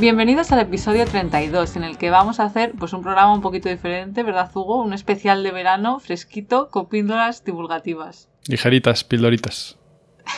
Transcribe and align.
Bienvenidos 0.00 0.52
al 0.52 0.60
episodio 0.60 1.06
32, 1.06 1.74
en 1.74 1.82
el 1.82 1.98
que 1.98 2.10
vamos 2.10 2.38
a 2.38 2.44
hacer 2.44 2.72
pues, 2.78 2.92
un 2.92 3.02
programa 3.02 3.34
un 3.34 3.40
poquito 3.40 3.68
diferente, 3.68 4.22
¿verdad, 4.22 4.48
Hugo? 4.54 4.80
Un 4.80 4.92
especial 4.92 5.42
de 5.42 5.50
verano 5.50 5.98
fresquito 5.98 6.70
con 6.70 6.88
píldoras 6.88 7.44
divulgativas. 7.44 8.28
Ligeritas, 8.46 9.02
pildoritas. 9.02 9.76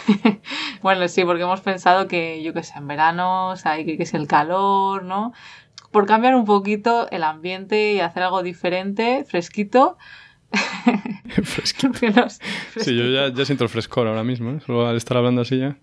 bueno, 0.83 1.07
sí, 1.09 1.25
porque 1.27 1.43
hemos 1.43 1.61
pensado 1.61 2.09
que, 2.09 2.43
yo 2.43 2.55
que 2.55 2.63
sé, 2.63 2.79
en 2.79 2.87
verano, 2.87 3.51
o 3.51 3.57
sea, 3.57 3.77
que, 3.85 3.99
que 3.99 4.05
es 4.05 4.15
el 4.15 4.27
calor, 4.27 5.05
¿no? 5.05 5.35
Por 5.91 6.07
cambiar 6.07 6.37
un 6.37 6.47
poquito 6.47 7.07
el 7.11 7.23
ambiente 7.23 7.93
y 7.93 8.01
hacer 8.01 8.23
algo 8.23 8.43
diferente, 8.43 9.27
fresquito. 9.29 9.99
fresquito. 11.43 12.29
Sí, 12.79 12.97
yo 12.97 13.05
ya, 13.11 13.31
ya, 13.31 13.45
siento 13.45 13.65
el 13.65 13.71
frescor 13.71 14.07
ahora 14.07 14.25
mismo, 14.25 14.53
¿eh? 14.53 14.61
Solo 14.65 14.89
al 14.89 14.97
estar 14.97 15.19
hablando 15.19 15.43
así 15.43 15.59
ya. 15.59 15.77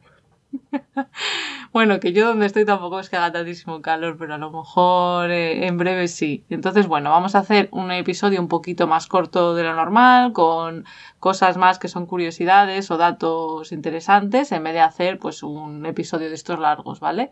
bueno, 1.73 1.99
que 1.99 2.13
yo 2.13 2.27
donde 2.27 2.45
estoy 2.45 2.65
tampoco 2.65 2.99
es 2.99 3.09
que 3.09 3.17
haga 3.17 3.31
tantísimo 3.31 3.81
calor, 3.81 4.17
pero 4.17 4.35
a 4.35 4.37
lo 4.37 4.51
mejor 4.51 5.31
eh, 5.31 5.67
en 5.67 5.77
breve 5.77 6.07
sí. 6.07 6.45
Entonces, 6.49 6.87
bueno, 6.87 7.09
vamos 7.09 7.35
a 7.35 7.39
hacer 7.39 7.69
un 7.71 7.91
episodio 7.91 8.39
un 8.39 8.47
poquito 8.47 8.87
más 8.87 9.07
corto 9.07 9.55
de 9.55 9.63
lo 9.63 9.75
normal, 9.75 10.33
con 10.33 10.85
cosas 11.19 11.57
más 11.57 11.79
que 11.79 11.87
son 11.87 12.05
curiosidades 12.05 12.89
o 12.91 12.97
datos 12.97 13.71
interesantes, 13.71 14.51
en 14.51 14.63
vez 14.63 14.73
de 14.73 14.81
hacer 14.81 15.19
pues 15.19 15.43
un 15.43 15.85
episodio 15.85 16.29
de 16.29 16.35
estos 16.35 16.59
largos, 16.59 16.99
¿vale? 16.99 17.29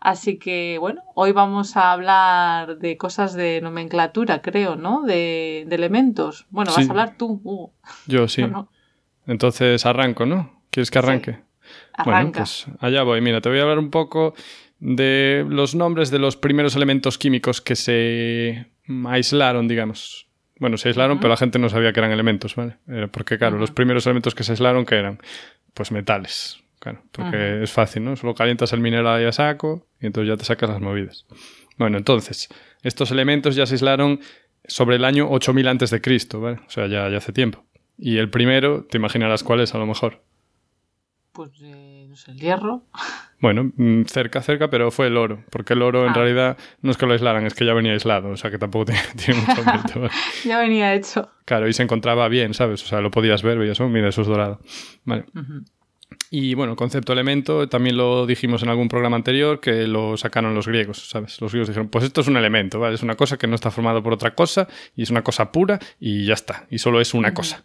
Así 0.00 0.38
que, 0.38 0.78
bueno, 0.78 1.02
hoy 1.14 1.32
vamos 1.32 1.76
a 1.76 1.92
hablar 1.92 2.78
de 2.78 2.96
cosas 2.96 3.34
de 3.34 3.60
nomenclatura, 3.60 4.42
creo, 4.42 4.76
¿no? 4.76 5.02
De, 5.02 5.62
elementos. 5.62 6.46
Bueno, 6.50 6.72
vas 6.74 6.86
a 6.86 6.90
hablar 6.90 7.16
tú, 7.16 7.40
Hugo. 7.42 7.72
Yo 8.06 8.28
sí. 8.28 8.44
Entonces 9.26 9.84
arranco, 9.84 10.24
¿no? 10.24 10.62
¿Quieres 10.70 10.90
que 10.90 10.98
arranque? 10.98 11.47
Bueno, 12.04 12.32
pues 12.32 12.66
allá 12.80 13.02
voy. 13.02 13.20
Mira, 13.20 13.40
te 13.40 13.48
voy 13.48 13.58
a 13.58 13.62
hablar 13.62 13.78
un 13.78 13.90
poco 13.90 14.34
de 14.80 15.44
los 15.48 15.74
nombres 15.74 16.10
de 16.10 16.18
los 16.18 16.36
primeros 16.36 16.76
elementos 16.76 17.18
químicos 17.18 17.60
que 17.60 17.76
se 17.76 18.66
aislaron, 19.06 19.68
digamos. 19.68 20.28
Bueno, 20.58 20.76
se 20.76 20.88
aislaron, 20.88 21.18
pero 21.18 21.30
la 21.30 21.36
gente 21.36 21.58
no 21.58 21.68
sabía 21.68 21.92
que 21.92 22.00
eran 22.00 22.10
elementos, 22.10 22.56
¿vale? 22.56 22.78
Eh, 22.88 23.08
porque, 23.10 23.38
claro, 23.38 23.58
los 23.58 23.70
primeros 23.70 24.06
elementos 24.06 24.34
que 24.34 24.42
se 24.42 24.52
aislaron, 24.52 24.84
¿qué 24.84 24.96
eran? 24.96 25.18
Pues 25.74 25.92
metales. 25.92 26.58
Claro, 26.80 27.02
porque 27.10 27.62
es 27.62 27.72
fácil, 27.72 28.04
¿no? 28.04 28.14
Solo 28.14 28.34
calientas 28.34 28.72
el 28.72 28.80
mineral 28.80 29.20
y 29.20 29.24
a 29.24 29.32
saco 29.32 29.88
y 30.00 30.06
entonces 30.06 30.28
ya 30.28 30.36
te 30.36 30.44
sacas 30.44 30.70
las 30.70 30.80
movidas. 30.80 31.26
Bueno, 31.76 31.98
entonces, 31.98 32.48
estos 32.82 33.10
elementos 33.10 33.56
ya 33.56 33.66
se 33.66 33.74
aislaron 33.74 34.20
sobre 34.64 34.96
el 34.96 35.04
año 35.04 35.28
8000 35.28 35.68
antes 35.68 35.90
de 35.90 36.00
Cristo, 36.00 36.40
¿vale? 36.40 36.58
O 36.66 36.70
sea, 36.70 36.86
ya, 36.86 37.08
ya 37.08 37.18
hace 37.18 37.32
tiempo. 37.32 37.64
Y 37.96 38.18
el 38.18 38.30
primero, 38.30 38.84
te 38.84 38.96
imaginarás 38.98 39.42
cuál 39.42 39.60
es 39.60 39.74
a 39.74 39.78
lo 39.78 39.86
mejor. 39.86 40.22
Pues 41.38 41.52
eh, 41.62 42.06
no 42.08 42.16
sé, 42.16 42.32
el 42.32 42.40
hierro. 42.40 42.82
Bueno, 43.40 43.70
mm, 43.76 44.02
cerca, 44.06 44.42
cerca, 44.42 44.68
pero 44.68 44.90
fue 44.90 45.06
el 45.06 45.16
oro. 45.16 45.44
Porque 45.50 45.74
el 45.74 45.82
oro 45.82 46.02
en 46.02 46.10
ah. 46.10 46.12
realidad 46.12 46.58
no 46.82 46.90
es 46.90 46.96
que 46.96 47.06
lo 47.06 47.12
aislaran, 47.12 47.46
es 47.46 47.54
que 47.54 47.64
ya 47.64 47.72
venía 47.72 47.92
aislado. 47.92 48.30
O 48.30 48.36
sea 48.36 48.50
que 48.50 48.58
tampoco 48.58 48.86
tiene, 49.24 49.40
mucho 49.40 49.62
mérito. 49.64 50.08
ya 50.44 50.58
venía 50.58 50.92
hecho. 50.92 51.30
Claro, 51.44 51.68
y 51.68 51.72
se 51.72 51.84
encontraba 51.84 52.26
bien, 52.26 52.52
¿sabes? 52.54 52.82
O 52.82 52.86
sea, 52.88 53.00
lo 53.00 53.12
podías 53.12 53.44
ver, 53.44 53.56
veías, 53.56 53.78
oh, 53.78 53.88
mira, 53.88 54.08
eso 54.08 54.22
es 54.22 54.26
dorado. 54.26 54.58
Vale. 55.04 55.26
Y 56.30 56.54
bueno, 56.54 56.76
concepto 56.76 57.12
elemento, 57.12 57.68
también 57.68 57.96
lo 57.96 58.26
dijimos 58.26 58.62
en 58.62 58.68
algún 58.68 58.88
programa 58.88 59.16
anterior, 59.16 59.60
que 59.60 59.86
lo 59.86 60.16
sacaron 60.16 60.54
los 60.54 60.66
griegos, 60.66 61.08
¿sabes? 61.08 61.40
Los 61.40 61.52
griegos 61.52 61.68
dijeron, 61.68 61.88
pues 61.88 62.04
esto 62.04 62.20
es 62.20 62.28
un 62.28 62.36
elemento, 62.36 62.78
¿vale? 62.78 62.94
Es 62.94 63.02
una 63.02 63.14
cosa 63.14 63.38
que 63.38 63.46
no 63.46 63.54
está 63.54 63.70
formado 63.70 64.02
por 64.02 64.12
otra 64.12 64.34
cosa 64.34 64.68
y 64.94 65.02
es 65.02 65.10
una 65.10 65.22
cosa 65.22 65.52
pura 65.52 65.78
y 65.98 66.26
ya 66.26 66.34
está, 66.34 66.66
y 66.70 66.78
solo 66.78 67.00
es 67.00 67.14
una 67.14 67.32
cosa. 67.32 67.64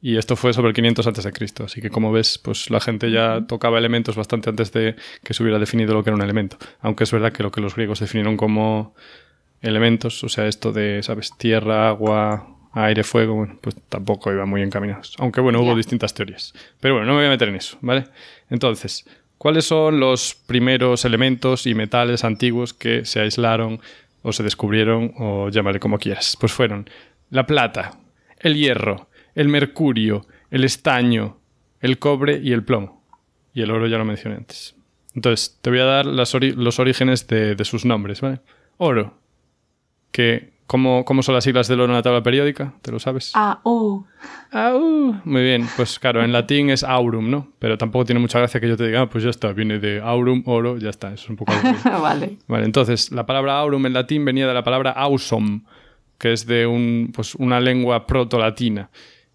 Y 0.00 0.16
esto 0.16 0.36
fue 0.36 0.52
sobre 0.52 0.68
el 0.68 0.74
500 0.74 1.06
antes 1.06 1.24
de 1.24 1.32
Cristo, 1.32 1.64
así 1.64 1.80
que 1.80 1.90
como 1.90 2.12
ves, 2.12 2.38
pues 2.38 2.70
la 2.70 2.80
gente 2.80 3.10
ya 3.10 3.46
tocaba 3.48 3.78
elementos 3.78 4.16
bastante 4.16 4.50
antes 4.50 4.72
de 4.72 4.94
que 5.24 5.34
se 5.34 5.42
hubiera 5.42 5.58
definido 5.58 5.94
lo 5.94 6.04
que 6.04 6.10
era 6.10 6.16
un 6.16 6.22
elemento. 6.22 6.56
Aunque 6.80 7.04
es 7.04 7.10
verdad 7.10 7.32
que 7.32 7.42
lo 7.42 7.50
que 7.50 7.60
los 7.60 7.74
griegos 7.74 8.00
definieron 8.00 8.36
como 8.36 8.94
elementos, 9.60 10.22
o 10.22 10.28
sea, 10.28 10.46
esto 10.46 10.72
de, 10.72 11.02
¿sabes? 11.02 11.32
Tierra, 11.36 11.88
agua, 11.88 12.53
aire, 12.74 13.04
fuego, 13.04 13.34
bueno, 13.34 13.58
pues 13.60 13.76
tampoco 13.88 14.32
iban 14.32 14.48
muy 14.48 14.62
encaminados. 14.62 15.14
Aunque 15.18 15.40
bueno, 15.40 15.60
hubo 15.60 15.74
distintas 15.74 16.12
teorías. 16.14 16.52
Pero 16.80 16.94
bueno, 16.94 17.06
no 17.06 17.12
me 17.12 17.18
voy 17.20 17.26
a 17.26 17.30
meter 17.30 17.48
en 17.48 17.56
eso, 17.56 17.78
¿vale? 17.80 18.04
Entonces, 18.50 19.04
¿cuáles 19.38 19.64
son 19.64 20.00
los 20.00 20.34
primeros 20.34 21.04
elementos 21.04 21.66
y 21.66 21.74
metales 21.74 22.24
antiguos 22.24 22.74
que 22.74 23.04
se 23.04 23.20
aislaron 23.20 23.80
o 24.22 24.32
se 24.32 24.42
descubrieron 24.42 25.12
o 25.18 25.48
llámale 25.50 25.78
como 25.78 25.98
quieras? 25.98 26.36
Pues 26.38 26.52
fueron 26.52 26.88
la 27.30 27.46
plata, 27.46 27.98
el 28.38 28.56
hierro, 28.56 29.08
el 29.34 29.48
mercurio, 29.48 30.26
el 30.50 30.64
estaño, 30.64 31.38
el 31.80 31.98
cobre 31.98 32.40
y 32.42 32.52
el 32.52 32.64
plomo. 32.64 33.02
Y 33.54 33.62
el 33.62 33.70
oro 33.70 33.86
ya 33.86 33.98
lo 33.98 34.04
mencioné 34.04 34.36
antes. 34.36 34.74
Entonces, 35.14 35.58
te 35.62 35.70
voy 35.70 35.78
a 35.78 35.84
dar 35.84 36.06
los 36.06 36.34
orígenes 36.80 37.28
de, 37.28 37.54
de 37.54 37.64
sus 37.64 37.84
nombres, 37.84 38.20
¿vale? 38.20 38.40
Oro, 38.78 39.16
que 40.10 40.53
¿Cómo, 40.66 41.04
son 41.22 41.34
las 41.34 41.44
siglas 41.44 41.68
del 41.68 41.80
oro 41.80 41.92
en 41.92 41.96
la 41.96 42.02
tabla 42.02 42.22
periódica? 42.22 42.72
¿Te 42.80 42.90
lo 42.90 42.98
sabes? 42.98 43.32
AU. 43.34 44.06
AU. 44.50 45.20
Muy 45.24 45.42
bien, 45.42 45.68
pues 45.76 45.98
claro, 45.98 46.24
en 46.24 46.32
latín 46.32 46.70
es 46.70 46.82
aurum, 46.82 47.30
¿no? 47.30 47.52
Pero 47.58 47.76
tampoco 47.76 48.06
tiene 48.06 48.20
mucha 48.20 48.38
gracia 48.38 48.60
que 48.60 48.68
yo 48.68 48.76
te 48.76 48.86
diga, 48.86 49.02
ah, 49.02 49.10
pues 49.10 49.24
ya 49.24 49.30
está, 49.30 49.52
viene 49.52 49.78
de 49.78 50.00
aurum, 50.00 50.42
oro, 50.46 50.78
ya 50.78 50.88
está, 50.88 51.12
eso 51.12 51.24
es 51.24 51.30
un 51.30 51.36
poco... 51.36 51.52
vale. 52.02 52.38
Vale, 52.48 52.64
entonces, 52.64 53.12
la 53.12 53.26
palabra 53.26 53.58
aurum 53.58 53.84
en 53.84 53.92
latín 53.92 54.24
venía 54.24 54.46
de 54.48 54.54
la 54.54 54.64
palabra 54.64 54.90
ausom, 54.92 55.64
que 56.18 56.32
es 56.32 56.46
de 56.46 56.66
un, 56.66 57.12
pues, 57.14 57.34
una 57.34 57.60
lengua 57.60 58.06
proto-latina, 58.06 58.88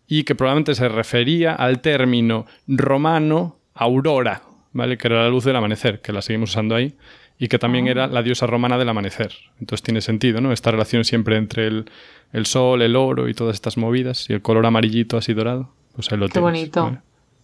y 0.08 0.24
que 0.24 0.34
probablemente 0.34 0.74
se 0.74 0.90
refería 0.90 1.54
al 1.54 1.80
término 1.80 2.48
romano 2.68 3.60
aurora, 3.76 4.42
¿vale? 4.74 4.98
Que 4.98 5.08
era 5.08 5.24
la 5.24 5.30
luz 5.30 5.44
del 5.44 5.56
amanecer, 5.56 6.02
que 6.02 6.12
la 6.12 6.24
seguimos 6.24 6.50
usando 6.50 6.74
ahí 6.74 6.96
y 7.42 7.48
que 7.48 7.58
también 7.58 7.88
era 7.88 8.08
la 8.08 8.22
diosa 8.22 8.46
romana 8.46 8.78
del 8.78 8.90
amanecer. 8.90 9.34
Entonces 9.62 9.82
tiene 9.82 10.02
sentido, 10.02 10.42
¿no? 10.42 10.52
Esta 10.52 10.72
relación 10.72 11.06
siempre 11.06 11.38
entre 11.38 11.68
el, 11.68 12.46
sol, 12.46 12.82
el 12.82 12.98
oro 12.98 13.30
y 13.30 13.34
todas 13.34 13.56
estas 13.56 13.78
movidas 13.78 14.30
y 14.30 14.34
el 14.34 14.42
color 14.42 14.66
amarillito 14.66 15.18
así 15.18 15.34
dorado. 15.34 15.74
Pues 15.96 16.12
ahí 16.12 16.18
lo 16.18 16.28
Qué 16.28 16.40
bonito. 16.40 16.98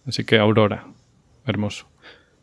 Así 0.06 0.24
que 0.24 0.38
aurora. 0.38 0.86
Hermoso. 1.46 1.88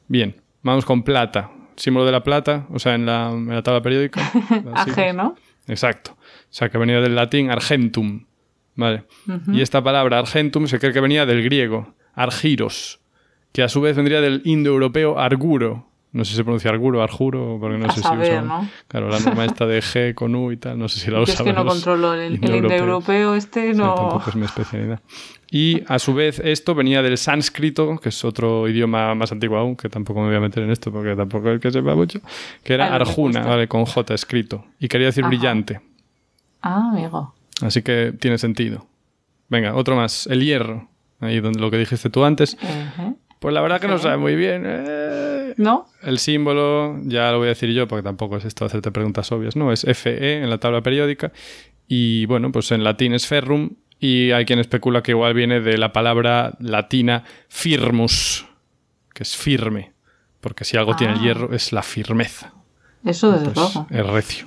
Bien, 0.07 0.35
vamos 0.63 0.83
con 0.83 1.03
plata. 1.03 1.51
Símbolo 1.75 2.05
de 2.05 2.11
la 2.11 2.23
plata, 2.23 2.67
o 2.71 2.79
sea, 2.79 2.95
en 2.95 3.05
la, 3.05 3.61
tabla 3.63 3.81
periódica. 3.83 4.31
AG, 4.73 5.15
¿no? 5.15 5.35
Exacto. 5.67 6.11
O 6.13 6.47
sea, 6.49 6.69
que 6.69 6.79
venía 6.79 7.01
del 7.01 7.15
latín 7.15 7.51
argentum. 7.51 8.25
Vale. 8.75 9.03
Y 9.51 9.61
esta 9.61 9.83
palabra 9.83 10.17
argentum 10.17 10.65
se 10.65 10.79
cree 10.79 10.91
que 10.91 10.99
venía 10.99 11.27
del 11.27 11.43
griego, 11.43 11.93
argiros, 12.15 12.99
que 13.51 13.61
a 13.61 13.69
su 13.69 13.81
vez 13.81 13.95
vendría 13.95 14.21
del 14.21 14.41
indoeuropeo 14.43 15.19
arguro, 15.19 15.87
no 16.13 16.23
sé 16.23 16.31
si 16.31 16.37
se 16.37 16.43
pronuncia 16.43 16.69
Arguro, 16.69 17.01
Arjuro, 17.01 17.57
porque 17.59 17.77
no 17.79 17.91
sé 17.91 18.01
si 18.01 18.07
usan, 18.07 18.47
¿no? 18.47 18.69
Claro, 18.87 19.09
la 19.09 19.19
norma 19.19 19.45
esta 19.45 19.65
de 19.65 19.79
G 19.81 20.13
con 20.13 20.35
U 20.35 20.51
y 20.51 20.57
tal, 20.57 20.77
no 20.77 20.87
sé 20.87 20.99
si 20.99 21.09
la 21.09 21.19
usan. 21.19 21.35
Es 21.35 21.41
que 21.41 21.53
no 21.53 21.65
controlo 21.65 22.13
el, 22.13 22.35
indoeuropeo 22.35 23.33
este, 23.33 23.73
no. 23.73 23.95
tampoco 23.95 24.29
es 24.29 24.35
mi 24.35 24.45
especialidad. 24.45 24.99
Y 25.49 25.83
a 25.87 25.97
su 25.97 26.13
vez 26.13 26.39
esto 26.39 26.75
venía 26.75 27.01
del 27.01 27.17
sánscrito, 27.17 27.97
que 27.97 28.09
es 28.09 28.23
otro 28.23 28.67
idioma 28.67 29.15
más 29.15 29.31
antiguo 29.31 29.57
aún, 29.57 29.75
que 29.75 29.89
tampoco 29.89 30.21
me 30.21 30.27
voy 30.27 30.35
a 30.35 30.39
meter 30.39 30.63
en 30.63 30.69
esto 30.69 30.91
porque 30.91 31.15
tampoco 31.15 31.49
es 31.49 31.59
que 31.59 31.71
sepa 31.71 31.95
mucho, 31.95 32.21
que 32.63 32.75
era 32.75 32.93
Arjuna, 32.93 33.41
¿vale? 33.41 33.67
Con 33.67 33.85
J 33.85 34.13
escrito. 34.13 34.65
Y 34.79 34.87
quería 34.87 35.07
decir 35.07 35.25
brillante. 35.25 35.81
Ah, 36.61 36.91
amigo. 36.91 37.33
Así 37.61 37.81
que 37.81 38.13
tiene 38.19 38.37
sentido. 38.37 38.85
Venga, 39.49 39.75
otro 39.75 39.95
más. 39.95 40.27
El 40.27 40.43
hierro. 40.43 40.87
Ahí 41.19 41.39
donde 41.39 41.59
lo 41.59 41.71
que 41.71 41.77
dijiste 41.77 42.09
tú 42.09 42.23
antes. 42.23 42.57
Pues 43.39 43.53
la 43.53 43.61
verdad 43.61 43.81
que 43.81 43.87
no 43.87 43.97
sabe 43.97 44.17
muy 44.17 44.35
bien. 44.35 44.63
¿eh? 44.65 45.32
¿No? 45.57 45.87
El 46.01 46.19
símbolo, 46.19 46.99
ya 47.03 47.31
lo 47.31 47.39
voy 47.39 47.47
a 47.47 47.49
decir 47.49 47.69
yo, 47.71 47.87
porque 47.87 48.03
tampoco 48.03 48.37
es 48.37 48.45
esto 48.45 48.65
hacerte 48.65 48.91
preguntas 48.91 49.31
obvias, 49.31 49.55
¿no? 49.55 49.71
Es 49.71 49.85
FE 49.85 50.43
en 50.43 50.49
la 50.49 50.57
tabla 50.57 50.81
periódica. 50.81 51.31
Y 51.87 52.25
bueno, 52.25 52.51
pues 52.51 52.71
en 52.71 52.83
latín 52.83 53.13
es 53.13 53.27
ferrum. 53.27 53.71
Y 53.99 54.31
hay 54.31 54.45
quien 54.45 54.59
especula 54.59 55.01
que 55.01 55.11
igual 55.11 55.33
viene 55.33 55.61
de 55.61 55.77
la 55.77 55.93
palabra 55.93 56.55
latina 56.59 57.23
firmus, 57.47 58.45
que 59.13 59.23
es 59.23 59.37
firme. 59.37 59.93
Porque 60.41 60.65
si 60.65 60.75
algo 60.75 60.95
tiene 60.95 61.13
el 61.13 61.19
ah. 61.19 61.23
hierro 61.23 61.53
es 61.53 61.71
la 61.71 61.83
firmeza. 61.83 62.53
Eso 63.05 63.31
desde 63.31 63.51
pues, 63.51 63.55
luego. 63.55 63.87
Es 63.89 64.05
recio. 64.05 64.45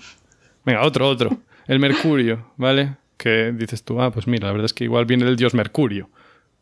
Venga, 0.65 0.83
otro, 0.83 1.09
otro. 1.09 1.39
El 1.67 1.79
mercurio, 1.79 2.53
¿vale? 2.57 2.97
Que 3.17 3.53
dices 3.53 3.83
tú, 3.83 4.01
ah, 4.01 4.11
pues 4.11 4.27
mira, 4.27 4.47
la 4.49 4.53
verdad 4.53 4.67
es 4.67 4.75
que 4.75 4.85
igual 4.85 5.07
viene 5.07 5.25
del 5.25 5.37
dios 5.37 5.55
Mercurio. 5.55 6.11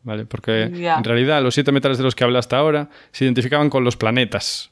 ¿Vale? 0.05 0.25
Porque 0.25 0.63
en 0.63 1.03
realidad 1.03 1.43
los 1.43 1.53
siete 1.53 1.73
metales 1.73 1.97
de 1.97 2.05
los 2.05 2.15
que 2.15 2.23
habla 2.23 2.39
hasta 2.39 2.57
ahora 2.57 2.89
se 3.11 3.25
identificaban 3.25 3.69
con 3.69 3.83
los 3.83 3.97
planetas. 3.97 4.71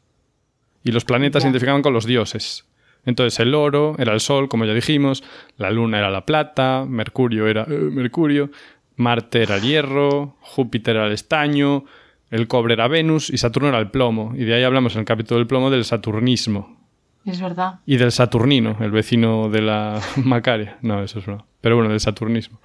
Y 0.83 0.91
los 0.91 1.03
planetas 1.03 1.43
se 1.43 1.49
identificaban 1.49 1.81
con 1.81 1.93
los 1.93 2.05
dioses. 2.05 2.65
Entonces 3.05 3.39
el 3.41 3.53
oro 3.53 3.95
era 3.97 4.13
el 4.13 4.21
sol, 4.21 4.47
como 4.47 4.63
ya 4.63 4.73
dijimos, 4.73 5.23
la 5.57 5.71
luna 5.71 5.97
era 5.97 6.09
la 6.09 6.25
plata, 6.25 6.85
Mercurio 6.87 7.47
era 7.47 7.63
eh, 7.63 7.73
Mercurio, 7.73 8.49
Marte 8.95 9.43
era 9.43 9.55
el 9.55 9.61
hierro, 9.61 10.37
Júpiter 10.39 10.95
era 10.95 11.07
el 11.07 11.11
estaño, 11.11 11.83
el 12.29 12.47
cobre 12.47 12.75
era 12.75 12.87
Venus 12.87 13.29
y 13.29 13.37
Saturno 13.37 13.69
era 13.69 13.79
el 13.79 13.89
plomo. 13.89 14.33
Y 14.35 14.45
de 14.45 14.53
ahí 14.53 14.63
hablamos 14.63 14.93
en 14.93 14.99
el 14.99 15.05
capítulo 15.05 15.39
del 15.39 15.47
plomo 15.47 15.69
del 15.69 15.83
saturnismo. 15.83 16.77
Es 17.25 17.41
verdad. 17.41 17.79
Y 17.85 17.97
del 17.97 18.11
Saturnino, 18.11 18.77
el 18.81 18.91
vecino 18.91 19.49
de 19.49 19.61
la 19.61 20.01
Macaria. 20.17 20.77
No, 20.81 21.01
eso 21.01 21.19
es 21.19 21.25
verdad. 21.25 21.45
Pero 21.61 21.75
bueno, 21.75 21.89
del 21.89 22.01
Saturnismo. 22.01 22.59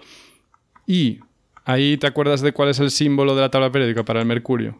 Y 0.86 1.20
ahí 1.68 1.96
te 1.98 2.06
acuerdas 2.06 2.40
de 2.40 2.52
cuál 2.52 2.70
es 2.70 2.80
el 2.80 2.90
símbolo 2.90 3.34
de 3.34 3.42
la 3.42 3.50
tabla 3.50 3.70
periódica 3.70 4.04
para 4.04 4.20
el 4.20 4.26
Mercurio. 4.26 4.78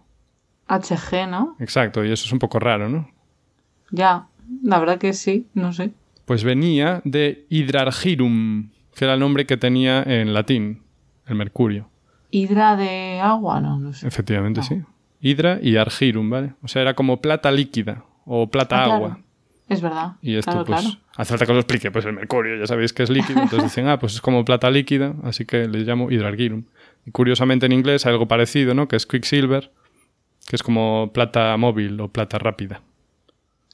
HG, 0.68 1.28
¿no? 1.28 1.56
Exacto, 1.60 2.04
y 2.04 2.10
eso 2.10 2.26
es 2.26 2.32
un 2.32 2.38
poco 2.38 2.58
raro, 2.58 2.88
¿no? 2.88 3.10
Ya, 3.90 4.26
la 4.62 4.78
verdad 4.78 4.98
que 4.98 5.12
sí, 5.12 5.46
no 5.54 5.72
sé. 5.72 5.92
Pues 6.24 6.44
venía 6.44 7.00
de 7.04 7.46
Hydrargyrum, 7.48 8.70
que 8.94 9.04
era 9.04 9.14
el 9.14 9.20
nombre 9.20 9.46
que 9.46 9.56
tenía 9.56 10.02
en 10.02 10.34
latín, 10.34 10.82
el 11.26 11.36
Mercurio. 11.36 11.88
¿Hidra 12.30 12.76
de 12.76 13.20
agua? 13.20 13.60
No, 13.60 13.78
no 13.78 13.92
sé. 13.92 14.06
Efectivamente, 14.06 14.62
sí. 14.62 14.82
Hidra 15.20 15.58
y 15.62 15.76
argirum, 15.76 16.28
¿vale? 16.28 16.52
O 16.62 16.68
sea, 16.68 16.82
era 16.82 16.94
como 16.94 17.20
plata 17.20 17.50
líquida 17.50 18.04
o 18.26 18.50
plata 18.50 18.82
Ah, 18.82 18.84
claro. 18.84 19.18
Es 19.68 19.82
verdad. 19.82 20.12
Y 20.22 20.36
esto, 20.36 20.50
claro, 20.50 20.64
pues, 20.64 20.80
claro. 20.80 20.98
hace 21.16 21.28
falta 21.30 21.44
que 21.44 21.52
os 21.52 21.56
lo 21.56 21.60
explique. 21.60 21.90
Pues 21.90 22.04
el 22.06 22.14
mercurio, 22.14 22.56
ya 22.56 22.66
sabéis 22.66 22.92
que 22.92 23.02
es 23.02 23.10
líquido. 23.10 23.42
Entonces 23.42 23.64
dicen, 23.64 23.86
ah, 23.88 23.98
pues 23.98 24.14
es 24.14 24.20
como 24.20 24.44
plata 24.44 24.70
líquida, 24.70 25.14
así 25.24 25.44
que 25.44 25.68
le 25.68 25.80
llamo 25.80 26.10
hidrargyrum. 26.10 26.64
Y 27.04 27.10
curiosamente 27.10 27.66
en 27.66 27.72
inglés 27.72 28.06
hay 28.06 28.12
algo 28.12 28.28
parecido, 28.28 28.74
¿no? 28.74 28.88
Que 28.88 28.96
es 28.96 29.06
quicksilver, 29.06 29.70
que 30.46 30.56
es 30.56 30.62
como 30.62 31.10
plata 31.12 31.56
móvil 31.58 32.00
o 32.00 32.08
plata 32.08 32.38
rápida. 32.38 32.80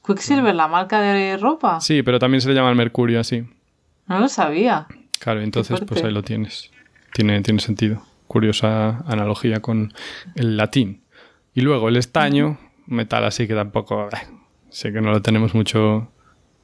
Quicksilver, 0.04 0.54
la 0.54 0.68
marca 0.68 1.00
de 1.00 1.36
ropa. 1.36 1.80
Sí, 1.80 2.02
pero 2.02 2.18
también 2.18 2.40
se 2.40 2.48
le 2.48 2.54
llama 2.54 2.70
el 2.70 2.76
mercurio 2.76 3.20
así. 3.20 3.44
No 4.06 4.18
lo 4.18 4.28
sabía. 4.28 4.86
Claro, 5.20 5.40
entonces 5.40 5.80
pues 5.86 6.02
ahí 6.02 6.12
lo 6.12 6.22
tienes. 6.22 6.70
Tiene, 7.14 7.40
tiene 7.42 7.60
sentido. 7.60 8.02
Curiosa 8.26 9.02
analogía 9.06 9.60
con 9.60 9.94
el 10.34 10.56
latín. 10.56 11.02
Y 11.54 11.60
luego 11.60 11.88
el 11.88 11.96
estaño, 11.96 12.58
metal 12.86 13.24
así 13.24 13.46
que 13.46 13.54
tampoco... 13.54 14.08
sé 14.74 14.92
que 14.92 15.00
no 15.00 15.10
lo 15.12 15.22
tenemos 15.22 15.54
mucho... 15.54 16.10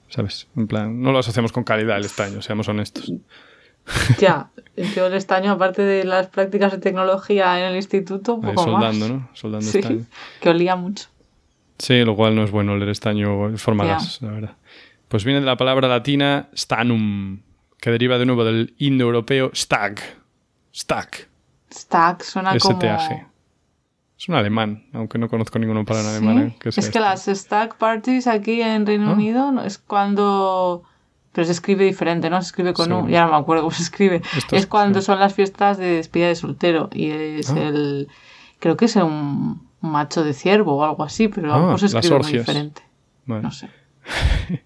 ¿Sabes? 0.08 0.48
En 0.56 0.66
plan, 0.66 1.00
no 1.00 1.12
lo 1.12 1.20
asociamos 1.20 1.52
con 1.52 1.62
calidad 1.62 1.96
el 1.96 2.04
estaño, 2.04 2.42
seamos 2.42 2.68
honestos. 2.68 3.12
Ya, 4.18 4.50
yo 4.94 5.06
el 5.06 5.14
estaño, 5.14 5.52
aparte 5.52 5.82
de 5.82 6.04
las 6.04 6.28
prácticas 6.28 6.70
de 6.70 6.78
tecnología 6.78 7.58
en 7.58 7.64
el 7.66 7.76
instituto, 7.76 8.34
un 8.34 8.44
Ahí 8.44 8.54
poco 8.54 8.70
soldando, 8.70 9.08
más. 9.08 9.10
¿no? 9.16 9.28
Soldando 9.32 9.66
Sí, 9.66 9.78
estaño. 9.78 10.04
que 10.40 10.48
olía 10.50 10.76
mucho. 10.76 11.06
Sí, 11.78 12.04
lo 12.04 12.14
cual 12.14 12.36
no 12.36 12.44
es 12.44 12.50
bueno 12.50 12.72
oler 12.72 12.88
estaño 12.90 13.46
en 13.48 13.58
forma 13.58 13.84
Ya. 13.84 13.92
gas, 13.94 14.20
la 14.22 14.30
verdad. 14.32 14.56
Pues 15.08 15.24
viene 15.24 15.40
de 15.40 15.46
la 15.46 15.56
palabra 15.56 15.88
latina 15.88 16.50
stanum, 16.54 17.40
que 17.80 17.90
deriva 17.90 18.18
de 18.18 18.26
nuevo 18.26 18.44
del 18.44 18.74
indoeuropeo 18.78 19.50
stag. 19.54 19.98
Stag. 20.74 21.08
Stack 21.72 22.22
suena 22.22 22.56
como... 22.58 22.78
Es 24.20 24.28
un 24.28 24.34
alemán, 24.34 24.84
aunque 24.92 25.16
no 25.18 25.30
conozco 25.30 25.58
ninguno 25.58 25.86
para 25.86 26.00
en 26.02 26.06
alemán. 26.06 26.38
¿eh? 26.62 26.70
Es 26.76 26.90
que 26.90 27.00
las 27.00 27.24
stack 27.24 27.76
parties 27.76 28.26
aquí 28.26 28.60
en 28.60 28.84
Reino 28.84 29.08
Ah. 29.08 29.12
Unido 29.14 29.62
es 29.64 29.78
cuando... 29.78 30.82
Pero 31.32 31.46
se 31.46 31.52
escribe 31.52 31.84
diferente, 31.86 32.28
¿no? 32.28 32.42
Se 32.42 32.48
escribe 32.48 32.74
con 32.74 32.86
Sí. 32.86 32.92
U. 32.92 33.08
Ya 33.08 33.24
no 33.24 33.30
me 33.30 33.38
acuerdo 33.38 33.62
cómo 33.62 33.74
se 33.74 33.82
escribe. 33.82 34.20
Esto 34.36 34.56
es 34.56 34.66
cuando 34.66 35.00
sí. 35.00 35.06
son 35.06 35.20
las 35.20 35.32
fiestas 35.32 35.78
de 35.78 35.86
despedida 35.86 36.28
de 36.28 36.34
soltero. 36.34 36.90
Y 36.92 37.08
es 37.10 37.50
Ah. 37.50 37.60
el... 37.60 38.08
Creo 38.58 38.76
que 38.76 38.84
es 38.84 38.96
un 38.96 39.66
macho 39.80 40.22
de 40.22 40.34
ciervo 40.34 40.76
o 40.76 40.84
algo 40.84 41.02
así, 41.02 41.28
pero 41.28 41.54
Ah, 41.54 41.78
se 41.78 41.86
escribe 41.86 42.18
muy 42.18 42.32
diferente. 42.32 42.82
Vale. 43.24 43.42
No 43.42 43.50
sé. 43.52 43.70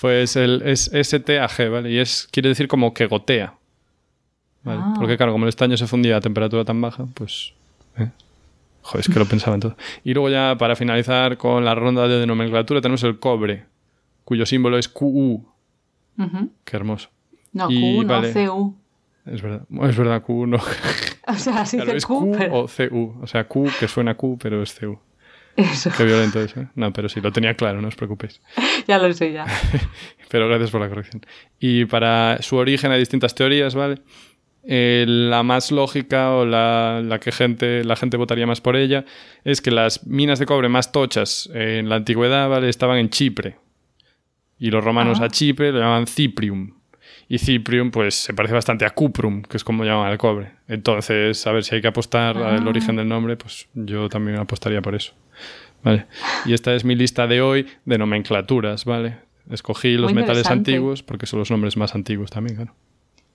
Pues 0.00 0.36
el, 0.36 0.62
es 0.64 0.90
STAG, 0.94 1.70
¿vale? 1.70 1.90
Y 1.90 1.98
es, 1.98 2.28
quiere 2.30 2.48
decir 2.50 2.68
como 2.68 2.94
que 2.94 3.06
gotea. 3.06 3.54
¿vale? 4.62 4.80
Ah. 4.82 4.94
Porque 4.96 5.16
claro, 5.16 5.32
como 5.32 5.44
el 5.44 5.48
estaño 5.50 5.76
se 5.76 5.86
fundía 5.86 6.16
a 6.16 6.20
temperatura 6.22 6.64
tan 6.64 6.80
baja, 6.80 7.06
pues... 7.14 7.52
¿eh? 7.98 8.08
Joder, 8.84 9.00
es 9.00 9.08
que 9.08 9.18
lo 9.18 9.24
pensaba 9.24 9.54
en 9.54 9.60
todo. 9.60 9.76
Y 10.04 10.12
luego 10.12 10.28
ya, 10.28 10.56
para 10.58 10.76
finalizar 10.76 11.38
con 11.38 11.64
la 11.64 11.74
ronda 11.74 12.06
de 12.06 12.26
nomenclatura, 12.26 12.82
tenemos 12.82 13.02
el 13.02 13.18
cobre, 13.18 13.64
cuyo 14.24 14.44
símbolo 14.44 14.76
es 14.76 14.88
QU. 14.88 15.42
Qué 16.64 16.76
hermoso. 16.76 17.08
No, 17.52 17.70
Y 17.70 17.80
Q, 17.96 18.02
no 18.04 18.08
vale. 18.14 18.32
CU. 18.32 18.76
Es 19.24 19.40
verdad, 19.40 19.62
es 19.88 19.96
verdad, 19.96 20.22
Q 20.22 20.46
no. 20.46 20.58
O 21.26 21.34
sea, 21.34 21.64
sí 21.64 21.78
Claro, 21.78 21.92
es 21.92 22.04
Q, 22.04 22.20
Q 22.20 22.36
pero... 22.36 22.54
o 22.60 22.66
CU. 22.68 23.14
O 23.22 23.26
sea, 23.26 23.48
Q 23.48 23.70
que 23.80 23.88
suena 23.88 24.14
Q, 24.14 24.36
pero 24.38 24.62
es 24.62 24.78
CU. 24.78 24.98
Eso, 25.56 25.90
Qué 25.96 26.04
violento 26.04 26.42
eso, 26.42 26.60
¿eh? 26.60 26.68
No, 26.74 26.92
pero 26.92 27.08
sí, 27.08 27.22
lo 27.22 27.32
tenía 27.32 27.54
claro, 27.54 27.80
no 27.80 27.88
os 27.88 27.94
preocupéis. 27.96 28.42
ya 28.86 28.98
lo 28.98 29.10
sé 29.14 29.32
ya. 29.32 29.46
Pero 30.28 30.48
gracias 30.48 30.72
por 30.72 30.80
la 30.80 30.88
corrección. 30.88 31.24
Y 31.60 31.84
para 31.84 32.38
su 32.42 32.56
origen 32.56 32.90
hay 32.90 32.98
distintas 32.98 33.36
teorías, 33.36 33.76
¿vale? 33.76 34.00
Eh, 34.66 35.04
la 35.06 35.42
más 35.42 35.70
lógica 35.70 36.30
o 36.32 36.46
la, 36.46 37.02
la 37.04 37.20
que 37.20 37.32
gente, 37.32 37.84
la 37.84 37.96
gente 37.96 38.16
votaría 38.16 38.46
más 38.46 38.60
por 38.62 38.76
ella 38.76 39.04
es 39.44 39.60
que 39.60 39.70
las 39.70 40.06
minas 40.06 40.38
de 40.38 40.46
cobre 40.46 40.68
más 40.70 40.90
tochas 40.90 41.50
en 41.52 41.88
la 41.90 41.96
antigüedad, 41.96 42.48
¿vale? 42.48 42.68
Estaban 42.70 42.96
en 42.98 43.10
Chipre. 43.10 43.56
Y 44.58 44.70
los 44.70 44.82
romanos 44.82 45.18
Ah. 45.20 45.24
a 45.24 45.28
Chipre 45.28 45.70
lo 45.72 45.80
llamaban 45.80 46.06
Ciprium. 46.06 46.72
Y 47.28 47.38
Ciprium, 47.38 47.90
pues, 47.90 48.14
se 48.14 48.32
parece 48.34 48.54
bastante 48.54 48.84
a 48.86 48.90
Cuprum, 48.90 49.42
que 49.42 49.56
es 49.56 49.64
como 49.64 49.84
llaman 49.84 50.10
al 50.10 50.18
cobre. 50.18 50.52
Entonces, 50.68 51.46
a 51.46 51.52
ver 51.52 51.64
si 51.64 51.74
hay 51.74 51.80
que 51.82 51.88
apostar 51.88 52.36
al 52.38 52.64
Ah. 52.66 52.68
origen 52.68 52.96
del 52.96 53.08
nombre, 53.08 53.36
pues 53.36 53.68
yo 53.74 54.08
también 54.08 54.38
apostaría 54.38 54.80
por 54.82 54.94
eso. 54.94 55.12
Vale. 55.82 56.06
Y 56.46 56.54
esta 56.54 56.74
es 56.74 56.84
mi 56.84 56.94
lista 56.94 57.26
de 57.26 57.42
hoy 57.42 57.66
de 57.84 57.98
nomenclaturas, 57.98 58.84
¿vale? 58.86 59.16
Escogí 59.50 59.94
los 59.98 60.12
Muy 60.14 60.22
metales 60.22 60.46
antiguos 60.50 61.02
porque 61.02 61.26
son 61.26 61.38
los 61.40 61.50
nombres 61.50 61.76
más 61.76 61.94
antiguos 61.94 62.30
también, 62.30 62.56
claro. 62.56 62.74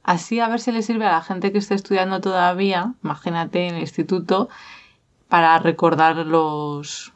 Así 0.04 0.40
a 0.40 0.48
ver 0.48 0.60
si 0.60 0.72
le 0.72 0.82
sirve 0.82 1.06
a 1.06 1.12
la 1.12 1.22
gente 1.22 1.52
que 1.52 1.58
esté 1.58 1.76
estudiando 1.76 2.20
todavía, 2.22 2.94
imagínate 3.04 3.68
en 3.68 3.76
el 3.76 3.82
instituto, 3.82 4.50
para 5.28 5.60
recordar 5.60 6.16
los, 6.26 7.14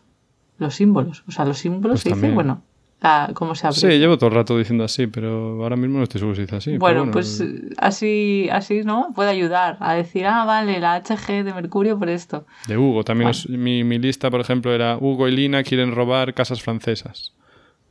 los 0.59 0.75
símbolos. 0.75 1.23
O 1.27 1.31
sea, 1.31 1.45
los 1.45 1.57
símbolos 1.57 1.95
Pues 1.95 2.01
se 2.03 2.09
dice, 2.09 2.15
también. 2.21 2.35
bueno, 2.35 2.61
la- 3.01 3.31
cómo 3.33 3.55
se 3.55 3.65
abre. 3.67 3.79
Sí, 3.79 3.87
llevo 3.87 4.17
todo 4.17 4.29
el 4.29 4.35
rato 4.35 4.57
diciendo 4.57 4.83
así, 4.83 5.07
pero 5.07 5.63
ahora 5.63 5.75
mismo 5.75 5.97
no 5.97 6.03
estoy 6.03 6.19
seguro 6.19 6.35
si 6.35 6.41
dice 6.43 6.55
así. 6.57 6.77
bueno, 6.77 6.99
bueno, 6.99 7.11
pues 7.13 7.43
así, 7.77 8.47
así, 8.51 8.83
¿no? 8.83 9.07
Puede 9.15 9.31
ayudar 9.31 9.77
a 9.79 9.93
decir, 9.93 10.25
ah, 10.27 10.45
vale, 10.45 10.79
la 10.79 10.95
HG 11.01 11.43
de 11.43 11.53
Mercurio 11.53 11.97
por 11.97 12.09
esto. 12.09 12.45
De 12.67 12.77
Hugo, 12.77 13.03
también 13.03 13.31
Bueno. 13.31 13.63
mi, 13.63 13.83
mi 13.83 13.97
lista, 13.97 14.29
por 14.29 14.41
ejemplo, 14.41 14.71
era 14.73 14.97
Hugo 14.97 15.27
y 15.27 15.31
Lina 15.35 15.63
quieren 15.63 15.93
robar 15.95 16.33
casas 16.33 16.61
francesas. 16.61 17.33